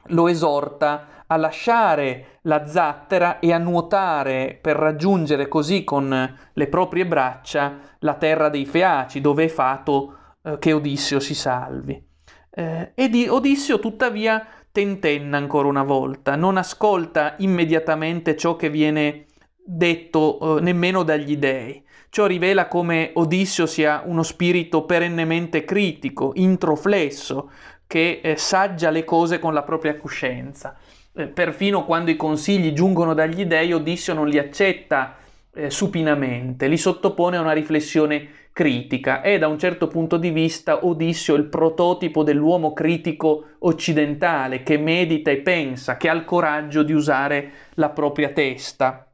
lo 0.08 0.27
esorta 0.27 1.23
a 1.27 1.38
lasciare 1.38 2.39
la 2.41 2.65
zattera 2.65 3.39
e 3.39 3.54
a 3.54 3.58
nuotare 3.58 4.58
per 4.60 4.75
raggiungere 4.75 5.47
così 5.47 5.86
con 5.86 6.38
le 6.51 6.67
proprie 6.67 7.06
braccia 7.06 7.77
la 7.99 8.15
terra 8.15 8.49
dei 8.49 8.65
Feaci, 8.65 9.21
dove 9.21 9.45
è 9.45 9.47
fato 9.47 10.17
eh, 10.43 10.58
che 10.60 10.73
Odisseo 10.73 11.21
si 11.21 11.34
salvi. 11.34 12.10
Eh, 12.54 12.91
e 12.93 13.08
di 13.08 13.30
Odisseo 13.30 13.80
tuttavia 13.80 14.45
tentenna 14.71 15.38
ancora 15.38 15.67
una 15.67 15.84
volta, 15.84 16.36
non 16.36 16.57
ascolta 16.57 17.36
immediatamente 17.39 18.36
ciò 18.36 18.55
che 18.55 18.69
viene 18.69 19.25
detto 19.63 20.57
eh, 20.57 20.62
nemmeno 20.62 21.03
dagli 21.03 21.38
dei. 21.38 21.84
Ciò 22.10 22.25
rivela 22.25 22.67
come 22.67 23.12
Odisseo 23.13 23.65
sia 23.65 24.03
uno 24.05 24.23
spirito 24.23 24.84
perennemente 24.84 25.63
critico, 25.63 26.31
introflesso, 26.36 27.51
che 27.88 28.19
eh, 28.21 28.38
saggia 28.38 28.89
le 28.89 29.03
cose 29.03 29.39
con 29.39 29.53
la 29.53 29.63
propria 29.63 29.97
coscienza. 29.97 30.77
Eh, 31.13 31.27
perfino 31.27 31.86
quando 31.86 32.12
i 32.12 32.15
consigli 32.15 32.73
giungono 32.73 33.13
dagli 33.13 33.45
dei, 33.45 33.73
Odisseo 33.73 34.13
non 34.13 34.27
li 34.27 34.38
accetta 34.38 35.17
eh, 35.53 35.69
supinamente, 35.69 36.67
li 36.67 36.77
sottopone 36.77 37.38
a 37.38 37.41
una 37.41 37.51
riflessione 37.51 38.29
critica. 38.53 39.21
È 39.21 39.37
da 39.37 39.47
un 39.47 39.57
certo 39.57 39.87
punto 39.87 40.17
di 40.17 40.29
vista 40.29 40.85
Odisseo 40.85 41.35
il 41.35 41.47
prototipo 41.47 42.23
dell'uomo 42.23 42.73
critico 42.73 43.45
occidentale 43.59 44.63
che 44.63 44.77
medita 44.77 45.31
e 45.31 45.37
pensa, 45.37 45.97
che 45.97 46.09
ha 46.09 46.13
il 46.13 46.25
coraggio 46.25 46.83
di 46.83 46.93
usare 46.93 47.51
la 47.75 47.89
propria 47.89 48.29
testa. 48.29 49.11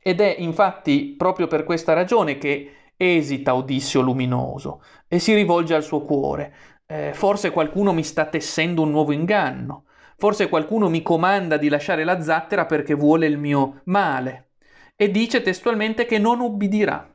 Ed 0.00 0.20
è 0.20 0.36
infatti 0.38 1.14
proprio 1.16 1.46
per 1.46 1.64
questa 1.64 1.92
ragione 1.92 2.36
che 2.38 2.72
esita 2.96 3.54
Odisseo 3.54 4.00
luminoso 4.00 4.82
e 5.08 5.18
si 5.18 5.34
rivolge 5.34 5.74
al 5.74 5.82
suo 5.82 6.02
cuore. 6.02 6.54
Eh, 6.86 7.12
forse 7.14 7.50
qualcuno 7.50 7.92
mi 7.92 8.02
sta 8.02 8.26
tessendo 8.26 8.82
un 8.82 8.90
nuovo 8.90 9.12
inganno. 9.12 9.84
Forse 10.16 10.48
qualcuno 10.48 10.88
mi 10.88 11.02
comanda 11.02 11.56
di 11.56 11.68
lasciare 11.68 12.04
la 12.04 12.20
zattera 12.20 12.66
perché 12.66 12.94
vuole 12.94 13.26
il 13.26 13.38
mio 13.38 13.80
male. 13.84 14.50
E 14.94 15.10
dice 15.10 15.42
testualmente 15.42 16.04
che 16.04 16.18
non 16.18 16.40
ubbidirà. 16.40 17.11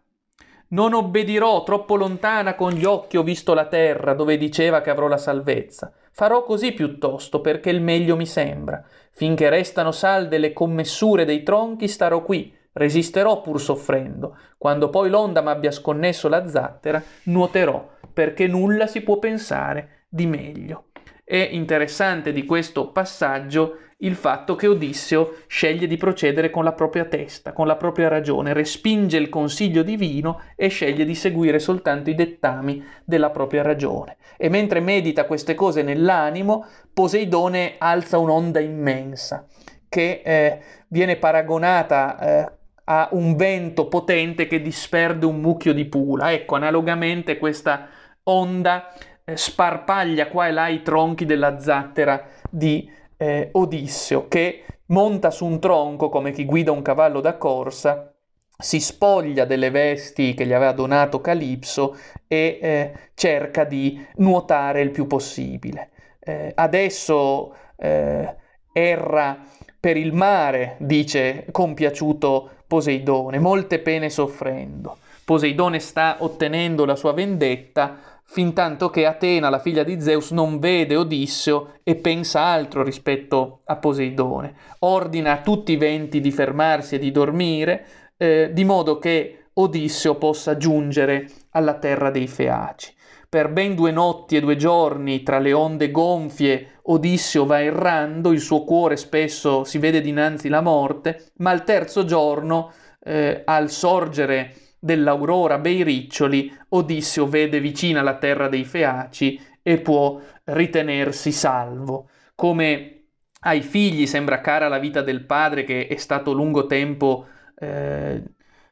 Non 0.70 0.94
obbedirò 0.94 1.64
troppo 1.64 1.96
lontana 1.96 2.56
con 2.56 2.72
gli 2.72 2.84
occhi 2.84 3.16
ho 3.16 3.24
visto 3.24 3.54
la 3.54 3.68
terra 3.68 4.14
dove 4.14 4.38
diceva 4.38 4.82
che 4.82 4.90
avrò 4.90 5.08
la 5.08 5.18
salvezza. 5.18 5.94
Farò 6.12 6.44
così 6.44 6.74
piuttosto 6.74 7.40
perché 7.40 7.70
il 7.70 7.80
meglio 7.80 8.18
mi 8.18 8.26
sembra. 8.26 8.84
Finché 9.12 9.50
restano 9.50 9.92
salde 9.92 10.38
le 10.38 10.52
commessure 10.52 11.24
dei 11.24 11.44
tronchi 11.44 11.88
starò 11.88 12.22
qui, 12.22 12.54
resisterò 12.74 13.40
pur 13.40 13.62
soffrendo. 13.62 14.38
Quando 14.58 14.90
poi 14.90 15.10
l'onda 15.10 15.42
m'abbia 15.42 15.72
sconnesso 15.72 16.28
la 16.28 16.48
zattera, 16.48 17.02
nuoterò 17.24 17.88
perché 18.12 18.48
nulla 18.48 18.88
si 18.88 19.02
può 19.02 19.20
pensare 19.20 20.06
di 20.10 20.26
meglio. 20.26 20.86
È 21.24 21.36
interessante 21.36 22.34
di 22.34 22.46
questo 22.46 22.92
passaggio 22.92 23.78
il 24.02 24.16
fatto 24.16 24.56
che 24.56 24.68
Odisseo 24.68 25.38
sceglie 25.48 25.88
di 25.88 25.98
procedere 25.98 26.52
con 26.52 26.64
la 26.64 26.74
propria 26.74 27.06
testa, 27.06 27.52
con 27.52 27.66
la 27.66 27.78
propria 27.78 28.08
ragione, 28.08 28.54
respinge 28.54 29.18
il 29.18 29.30
consiglio 29.30 29.82
divino 29.82 30.42
e 30.56 30.68
sceglie 30.68 31.04
di 31.04 31.16
seguire 31.16 31.58
soltanto 31.58 32.10
i 32.12 32.16
dettami 32.16 32.84
della 33.04 33.32
propria 33.32 33.64
ragione. 33.64 34.18
E 34.38 34.50
mentre 34.50 34.82
medita 34.82 35.26
queste 35.26 35.56
cose 35.56 35.82
nell'animo, 35.82 36.66
Poseidone 36.94 37.76
alza 37.78 38.20
un'onda 38.20 38.60
immensa 38.60 39.48
che 39.90 40.22
eh, 40.24 40.60
viene 40.90 41.16
paragonata 41.16 42.20
eh, 42.20 42.52
a 42.86 43.10
un 43.12 43.36
vento 43.36 43.88
potente 43.88 44.48
che 44.48 44.62
disperde 44.62 45.26
un 45.26 45.40
mucchio 45.40 45.74
di 45.74 45.86
pula. 45.86 46.32
Ecco, 46.32 46.56
analogamente 46.56 47.38
questa 47.38 47.88
onda 48.24 48.94
eh, 49.24 49.36
sparpaglia 49.36 50.28
qua 50.28 50.48
e 50.48 50.52
là 50.52 50.68
i 50.68 50.82
tronchi 50.84 51.26
della 51.26 51.60
zattera 51.60 52.28
di 52.50 52.90
eh, 53.18 53.50
Odisseo, 53.52 54.28
che 54.28 54.64
monta 54.88 55.32
su 55.32 55.46
un 55.46 55.60
tronco 55.60 56.10
come 56.10 56.32
chi 56.32 56.46
guida 56.46 56.72
un 56.72 56.82
cavallo 56.82 57.20
da 57.20 57.38
corsa, 57.38 58.14
si 58.60 58.80
spoglia 58.80 59.46
delle 59.46 59.70
vesti 59.70 60.34
che 60.34 60.46
gli 60.46 60.54
aveva 60.54 60.72
donato 60.72 61.22
Calipso 61.22 61.96
e 62.28 62.60
eh, 62.62 62.94
cerca 63.14 63.64
di 63.64 64.04
nuotare 64.16 64.82
il 64.82 64.90
più 64.90 65.06
possibile. 65.06 65.90
Eh, 66.20 66.52
adesso 66.56 67.54
eh, 67.76 68.36
erra 68.72 69.38
per 69.80 69.96
il 69.96 70.12
mare, 70.12 70.76
dice 70.80 71.46
compiaciuto 71.52 72.50
Poseidone, 72.68 73.40
molte 73.40 73.80
pene 73.80 74.10
soffrendo. 74.10 74.98
Poseidone 75.24 75.80
sta 75.80 76.18
ottenendo 76.20 76.84
la 76.86 76.96
sua 76.96 77.14
vendetta 77.14 78.17
fin 78.30 78.54
tanto 78.54 78.90
che 78.90 79.06
Atena, 79.06 79.50
la 79.50 79.60
figlia 79.60 79.84
di 79.84 80.02
Zeus, 80.02 80.32
non 80.32 80.60
vede 80.60 80.96
Odisseo 80.96 81.80
e 81.82 81.96
pensa 81.96 82.42
altro 82.42 82.84
rispetto 82.84 83.62
a 83.66 83.78
Poseidone. 83.78 84.54
Ordina 84.80 85.32
a 85.32 85.42
tutti 85.42 85.72
i 85.72 85.78
venti 85.78 86.20
di 86.20 86.32
fermarsi 86.32 86.96
e 86.96 87.00
di 87.00 87.10
dormire, 87.10 87.86
eh, 88.18 88.52
di 88.54 88.66
modo 88.66 89.00
che 89.00 89.46
Odisseo 89.54 90.16
possa 90.16 90.58
giungere 90.58 91.30
alla 91.52 91.76
terra 91.76 92.12
dei 92.12 92.28
Feaci. 92.28 92.94
Per 93.30 93.50
ben 93.50 93.76
due 93.76 93.92
notti 93.92 94.36
e 94.36 94.42
due 94.42 94.56
giorni, 94.56 95.24
tra 95.24 95.40
le 95.40 95.54
onde 95.54 95.90
gonfie, 95.90 96.80
Odisseo 96.84 97.46
va 97.46 97.62
errando, 97.62 98.32
il 98.32 98.40
suo 98.40 98.64
cuore 98.64 98.98
spesso 98.98 99.64
si 99.64 99.80
vede 99.80 100.00
dinanzi 100.02 100.48
la 100.48 100.62
morte, 100.62 101.32
ma 101.38 101.52
al 101.52 101.64
terzo 101.64 102.06
giorno, 102.06 102.72
eh, 103.04 103.42
al 103.46 103.70
sorgere 103.70 104.54
dell'aurora 104.88 105.58
bei 105.58 105.84
riccioli, 105.84 106.50
Odisseo 106.70 107.28
vede 107.28 107.60
vicina 107.60 108.02
la 108.02 108.16
terra 108.16 108.48
dei 108.48 108.64
Feaci 108.64 109.40
e 109.62 109.80
può 109.80 110.20
ritenersi 110.46 111.34
salvo. 111.34 112.10
Come 112.34 112.94
ai 113.42 113.62
figli 113.62 114.08
sembra 114.08 114.40
cara 114.40 114.70
la 114.70 114.80
vita 114.80 115.02
del 115.02 115.26
padre 115.26 115.66
che 115.66 115.88
è 115.88 115.98
stato 115.98 116.32
lungo 116.32 116.68
tempo 116.68 117.26
eh, 117.60 118.24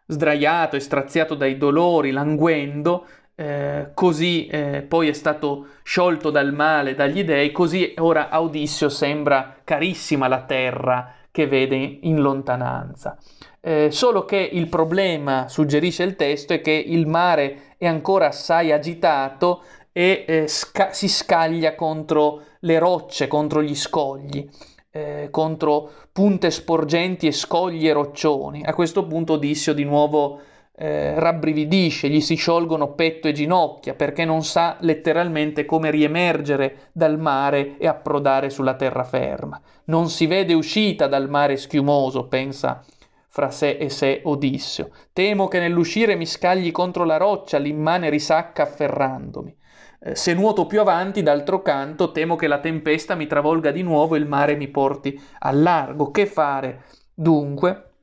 sdraiato 0.08 0.78
e 0.78 0.80
straziato 0.80 1.36
dai 1.36 1.58
dolori, 1.58 2.12
languendo, 2.12 3.06
eh, 3.36 3.92
così 3.94 4.48
eh, 4.48 4.86
poi 4.88 5.10
è 5.10 5.14
stato 5.14 5.68
sciolto 5.84 6.30
dal 6.30 6.54
male, 6.54 6.96
dagli 6.96 7.26
dei, 7.26 7.52
così 7.52 7.94
ora 7.98 8.30
a 8.30 8.42
Odisseo 8.42 8.88
sembra 8.88 9.58
carissima 9.66 10.30
la 10.30 10.44
terra 10.44 11.14
che 11.36 11.48
vede 11.48 11.98
in 12.04 12.22
lontananza. 12.22 13.18
Eh, 13.60 13.90
solo 13.92 14.24
che 14.24 14.38
il 14.38 14.70
problema, 14.70 15.50
suggerisce 15.50 16.04
il 16.04 16.16
testo, 16.16 16.54
è 16.54 16.62
che 16.62 16.72
il 16.72 17.08
mare 17.08 17.74
è 17.78 17.88
ancora 17.88 18.28
assai 18.28 18.72
agitato 18.72 19.62
e 19.92 20.24
eh, 20.26 20.48
sca- 20.48 20.94
si 20.94 21.10
scaglia 21.10 21.76
contro 21.76 22.42
le 22.62 22.80
rocce, 22.80 23.28
contro 23.28 23.62
gli 23.62 23.76
scogli, 23.76 24.48
eh, 24.92 25.28
contro 25.30 25.92
punte 26.14 26.52
sporgenti 26.52 27.28
e 27.28 27.34
scogli 27.34 27.86
e 27.86 27.92
roccioni. 27.92 28.64
A 28.64 28.74
questo 28.74 29.06
punto 29.06 29.34
Odisseo 29.34 29.74
di 29.74 29.84
nuovo 29.84 30.40
eh, 30.78 31.18
rabbrividisce, 31.18 32.10
gli 32.10 32.20
si 32.20 32.36
sciolgono 32.36 32.94
petto 32.94 33.28
e 33.28 33.32
ginocchia 33.32 33.94
perché 33.94 34.26
non 34.26 34.44
sa 34.44 34.76
letteralmente 34.82 35.66
come 35.66 35.90
riemergere 35.90 36.90
dal 36.92 37.18
mare 37.18 37.78
e 37.78 37.88
approdare 37.88 38.50
sulla 38.50 38.76
terraferma. 38.76 39.60
Non 39.86 40.10
si 40.10 40.28
vede 40.28 40.54
uscita 40.54 41.08
dal 41.08 41.30
mare 41.30 41.56
schiumoso, 41.56 42.28
pensa 42.28 42.84
fra 43.30 43.52
sé 43.52 43.72
e 43.72 43.90
sé 43.90 44.22
Odisseo. 44.24 44.90
Temo 45.12 45.48
che 45.48 45.60
nell'uscire 45.60 46.16
mi 46.16 46.26
scagli 46.26 46.72
contro 46.72 47.04
la 47.04 47.18
roccia, 47.18 47.58
l'immane 47.58 48.10
risacca 48.10 48.64
afferrandomi. 48.64 49.56
Eh, 50.00 50.16
se 50.16 50.34
nuoto 50.34 50.66
più 50.66 50.80
avanti, 50.80 51.22
d'altro 51.22 51.62
canto, 51.62 52.12
temo 52.12 52.36
che 52.36 52.48
la 52.48 52.60
tempesta 52.60 53.16
mi 53.16 53.28
travolga 53.28 53.72
di 53.72 53.82
nuovo 53.82 54.16
e 54.16 54.20
il 54.20 54.26
mare 54.26 54.56
mi 54.56 54.68
porti 54.68 55.22
al 55.40 55.62
largo. 55.62 56.12
Che 56.12 56.26
fare? 56.26 56.84
Dunque, 57.14 57.95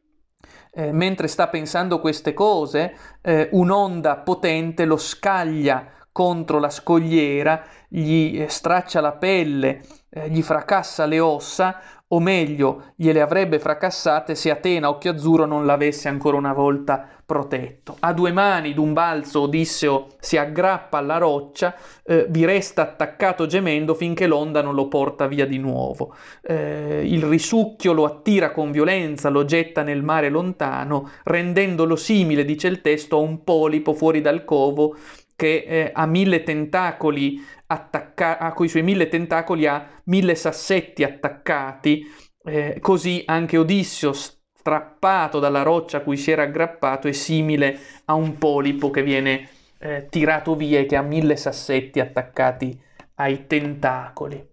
eh, 0.75 0.91
mentre 0.91 1.29
sta 1.29 1.49
pensando 1.49 2.01
queste 2.01 2.33
cose, 2.33 2.95
eh, 3.21 3.49
un'onda 3.53 4.17
potente 4.17 4.85
lo 4.85 4.97
scaglia 4.97 6.02
contro 6.13 6.59
la 6.59 6.71
scogliera, 6.71 7.65
gli 7.89 8.39
eh, 8.41 8.49
straccia 8.49 9.01
la 9.01 9.13
pelle, 9.13 9.81
eh, 10.11 10.29
gli 10.29 10.43
fracassa 10.43 11.07
le 11.07 11.19
ossa, 11.19 11.81
o 12.09 12.21
meglio, 12.21 12.93
gliele 12.95 13.23
avrebbe 13.23 13.59
fracassate 13.59 14.35
se 14.35 14.51
Atena 14.51 14.91
Occhio 14.91 15.13
Azzurro 15.13 15.47
non 15.47 15.65
l'avesse 15.65 16.09
ancora 16.09 16.37
una 16.37 16.53
volta 16.53 17.09
protetto. 17.25 17.97
A 18.01 18.13
due 18.13 18.33
mani 18.33 18.75
d'un 18.75 18.93
balzo 18.93 19.43
Odisseo 19.43 20.09
si 20.21 20.37
aggrappa 20.37 20.99
alla 20.99 21.17
roccia, 21.17 21.75
eh, 22.05 22.27
vi 22.29 22.45
resta 22.45 22.83
attaccato 22.83 23.47
gemendo 23.47 23.95
finché 23.95 24.27
l'onda 24.27 24.61
non 24.61 24.75
lo 24.75 24.89
porta 24.89 25.27
via 25.27 25.47
di 25.47 25.57
nuovo. 25.57 26.15
Eh, 26.43 27.01
il 27.07 27.23
risucchio 27.23 27.95
lo 27.95 28.05
attira 28.05 28.51
con 28.51 28.71
violenza, 28.71 29.31
lo 29.31 29.47
getta 29.47 29.83
nel 29.83 30.03
mare 30.03 30.29
lontano, 30.29 31.09
rendendolo 31.25 31.97
simile, 31.97 32.45
dice 32.45 32.69
il 32.69 32.83
testo, 32.83 33.17
a 33.17 33.21
un 33.21 33.43
polipo 33.43 33.95
fuori 33.95 34.21
dal 34.21 34.45
covo 34.45 34.97
che 35.43 35.65
eh, 35.67 35.91
ha 35.93 36.07
mille 36.07 36.45
tentacoli 36.45 37.45
attacca- 37.67 38.53
con 38.55 38.65
i 38.65 38.69
suoi 38.69 38.85
mille 38.85 39.09
tentacoli 39.09 39.67
ha 39.67 40.01
mille 40.05 40.37
sassetti 40.37 41.03
attaccati, 41.03 42.05
eh, 42.45 42.79
così 42.81 43.25
anche 43.27 43.59
Odisseo 43.59 44.13
strappato 44.13 45.41
dalla 45.41 45.63
roccia 45.63 45.97
a 45.97 46.01
cui 46.03 46.17
si 46.17 46.31
era 46.31 46.45
aggrappato 46.45 47.09
è 47.09 47.13
simile 47.13 47.77
a 48.05 48.15
un 48.15 48.39
polipo 48.39 48.91
che 48.91 49.03
viene 49.03 49.49
eh, 49.79 50.07
tirato 50.09 50.55
via 50.55 50.79
e 50.79 50.87
che 50.87 50.95
ha 50.95 51.03
mille 51.03 51.35
sassetti 51.35 51.99
attaccati 51.99 52.81
ai 53.17 53.49
tentacoli. 53.49 54.49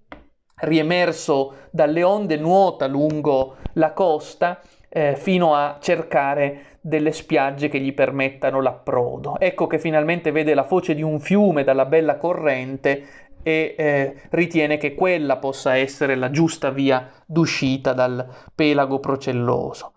Riemerso 0.56 1.68
dalle 1.70 2.02
onde 2.02 2.36
nuota 2.38 2.88
lungo 2.88 3.58
la 3.74 3.94
costa 3.94 4.60
eh, 4.90 5.16
fino 5.16 5.54
a 5.54 5.78
cercare 5.80 6.69
delle 6.82 7.12
spiagge 7.12 7.70
che 7.70 7.80
gli 7.80 7.94
permettano 7.94 8.62
l'approdo. 8.62 9.40
Ecco 9.40 9.68
che 9.68 9.80
finalmente 9.80 10.32
vede 10.32 10.54
la 10.54 10.64
foce 10.64 10.96
di 10.96 11.02
un 11.02 11.20
fiume 11.20 11.64
dalla 11.64 11.86
bella 11.86 12.18
corrente 12.18 13.28
e 13.42 13.76
eh, 13.78 14.16
ritiene 14.30 14.78
che 14.78 14.96
quella 14.96 15.38
possa 15.38 15.76
essere 15.76 16.16
la 16.16 16.30
giusta 16.30 16.70
via 16.70 17.10
d'uscita 17.26 17.94
dal 17.94 18.28
pelago 18.54 19.00
procelloso. 19.00 19.94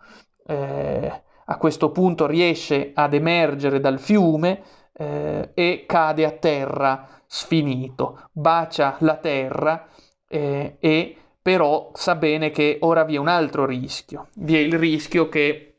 Eh, 0.47 1.23
a 1.45 1.57
questo 1.59 1.90
punto 1.90 2.27
riesce 2.27 2.92
ad 2.95 3.14
emergere 3.14 3.81
dal 3.81 3.99
fiume 3.99 4.62
eh, 4.92 5.51
e 5.55 5.85
cade 5.87 6.25
a 6.25 6.31
terra 6.31 7.09
sfinito, 7.27 8.29
bacia 8.33 8.97
la 9.01 9.16
terra 9.16 9.87
eh, 10.29 10.77
e 10.79 11.16
però 11.40 11.90
sa 11.95 12.14
bene 12.14 12.51
che 12.51 12.79
ora 12.83 13.05
vi 13.05 13.16
è 13.16 13.18
un 13.18 13.29
altro 13.29 13.66
rischio, 13.66 14.29
vi 14.37 14.55
è 14.55 14.61
il 14.61 14.79
rischio 14.79 15.29
che 15.29 15.72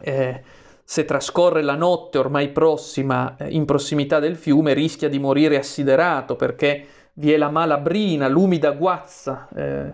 eh, 0.00 0.42
se 0.84 1.04
trascorre 1.04 1.62
la 1.62 1.76
notte 1.76 2.18
ormai 2.18 2.50
prossima 2.50 3.36
eh, 3.36 3.48
in 3.50 3.64
prossimità 3.64 4.18
del 4.18 4.36
fiume 4.36 4.74
rischia 4.74 5.08
di 5.08 5.18
morire 5.18 5.56
assiderato 5.56 6.36
perché 6.36 6.86
vi 7.14 7.32
è 7.32 7.36
la 7.36 7.50
malabrina, 7.50 8.28
l'umida 8.28 8.72
guazza 8.72 9.48
eh, 9.54 9.92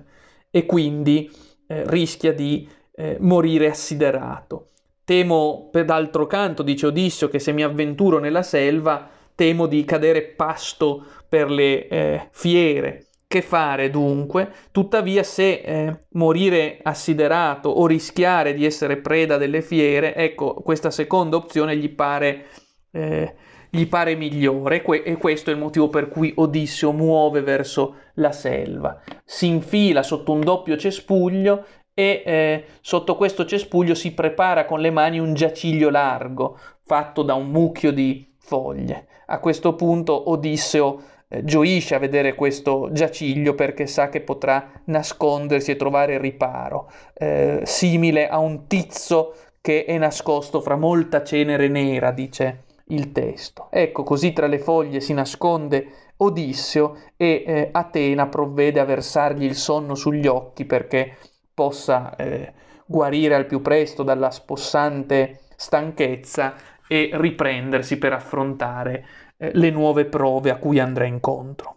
e 0.50 0.64
quindi 0.64 1.30
eh, 1.66 1.82
rischia 1.86 2.32
di 2.32 2.68
eh, 2.94 3.16
morire 3.20 3.68
assiderato. 3.68 4.68
Temo, 5.04 5.68
per 5.70 5.84
d'altro 5.84 6.26
canto, 6.26 6.62
dice 6.62 6.86
Odisseo, 6.86 7.28
che 7.28 7.38
se 7.38 7.52
mi 7.52 7.62
avventuro 7.62 8.18
nella 8.18 8.42
selva 8.42 9.08
temo 9.34 9.66
di 9.66 9.84
cadere 9.84 10.22
pasto 10.22 11.04
per 11.28 11.50
le 11.50 11.88
eh, 11.88 12.28
fiere 12.30 13.05
Che 13.28 13.42
fare 13.42 13.90
dunque? 13.90 14.52
Tuttavia, 14.70 15.24
se 15.24 15.54
eh, 15.54 16.04
morire 16.10 16.78
assiderato 16.80 17.68
o 17.68 17.84
rischiare 17.88 18.54
di 18.54 18.64
essere 18.64 18.98
preda 18.98 19.36
delle 19.36 19.62
fiere, 19.62 20.14
ecco, 20.14 20.54
questa 20.54 20.92
seconda 20.92 21.34
opzione 21.34 21.76
gli 21.76 21.88
pare, 21.88 22.46
eh, 22.92 23.34
gli 23.68 23.84
pare 23.88 24.14
migliore 24.14 24.80
que- 24.82 25.02
e 25.02 25.16
questo 25.16 25.50
è 25.50 25.54
il 25.54 25.58
motivo 25.58 25.88
per 25.88 26.06
cui 26.06 26.32
Odisseo 26.36 26.92
muove 26.92 27.40
verso 27.40 27.96
la 28.14 28.30
selva. 28.30 29.02
Si 29.24 29.48
infila 29.48 30.04
sotto 30.04 30.30
un 30.30 30.42
doppio 30.42 30.76
cespuglio 30.76 31.64
e 31.92 32.22
eh, 32.24 32.64
sotto 32.80 33.16
questo 33.16 33.44
cespuglio 33.44 33.96
si 33.96 34.14
prepara 34.14 34.66
con 34.66 34.78
le 34.78 34.90
mani 34.90 35.18
un 35.18 35.34
giaciglio 35.34 35.90
largo 35.90 36.60
fatto 36.84 37.22
da 37.22 37.34
un 37.34 37.48
mucchio 37.48 37.90
di 37.90 38.34
foglie. 38.38 39.08
A 39.26 39.40
questo 39.40 39.74
punto 39.74 40.30
Odisseo 40.30 41.14
gioisce 41.28 41.94
a 41.94 41.98
vedere 41.98 42.34
questo 42.34 42.88
giaciglio 42.92 43.54
perché 43.54 43.86
sa 43.86 44.08
che 44.08 44.20
potrà 44.20 44.70
nascondersi 44.84 45.72
e 45.72 45.76
trovare 45.76 46.18
riparo, 46.18 46.90
eh, 47.14 47.60
simile 47.64 48.28
a 48.28 48.38
un 48.38 48.66
tizzo 48.66 49.34
che 49.60 49.84
è 49.84 49.98
nascosto 49.98 50.60
fra 50.60 50.76
molta 50.76 51.24
cenere 51.24 51.68
nera, 51.68 52.12
dice 52.12 52.64
il 52.88 53.10
testo. 53.10 53.68
Ecco, 53.70 54.04
così 54.04 54.32
tra 54.32 54.46
le 54.46 54.58
foglie 54.58 55.00
si 55.00 55.12
nasconde 55.12 56.12
Odisseo 56.18 56.96
e 57.16 57.42
eh, 57.46 57.68
Atena 57.72 58.28
provvede 58.28 58.80
a 58.80 58.84
versargli 58.84 59.44
il 59.44 59.56
sonno 59.56 59.94
sugli 59.94 60.26
occhi 60.26 60.64
perché 60.64 61.16
possa 61.52 62.14
eh, 62.16 62.52
guarire 62.86 63.34
al 63.34 63.46
più 63.46 63.60
presto 63.60 64.02
dalla 64.02 64.30
spossante 64.30 65.40
stanchezza 65.56 66.54
e 66.86 67.10
riprendersi 67.14 67.98
per 67.98 68.12
affrontare 68.12 69.04
eh, 69.38 69.50
le 69.54 69.70
nuove 69.70 70.06
prove 70.06 70.50
a 70.50 70.56
cui 70.58 70.78
andrà 70.78 71.04
incontro. 71.04 71.75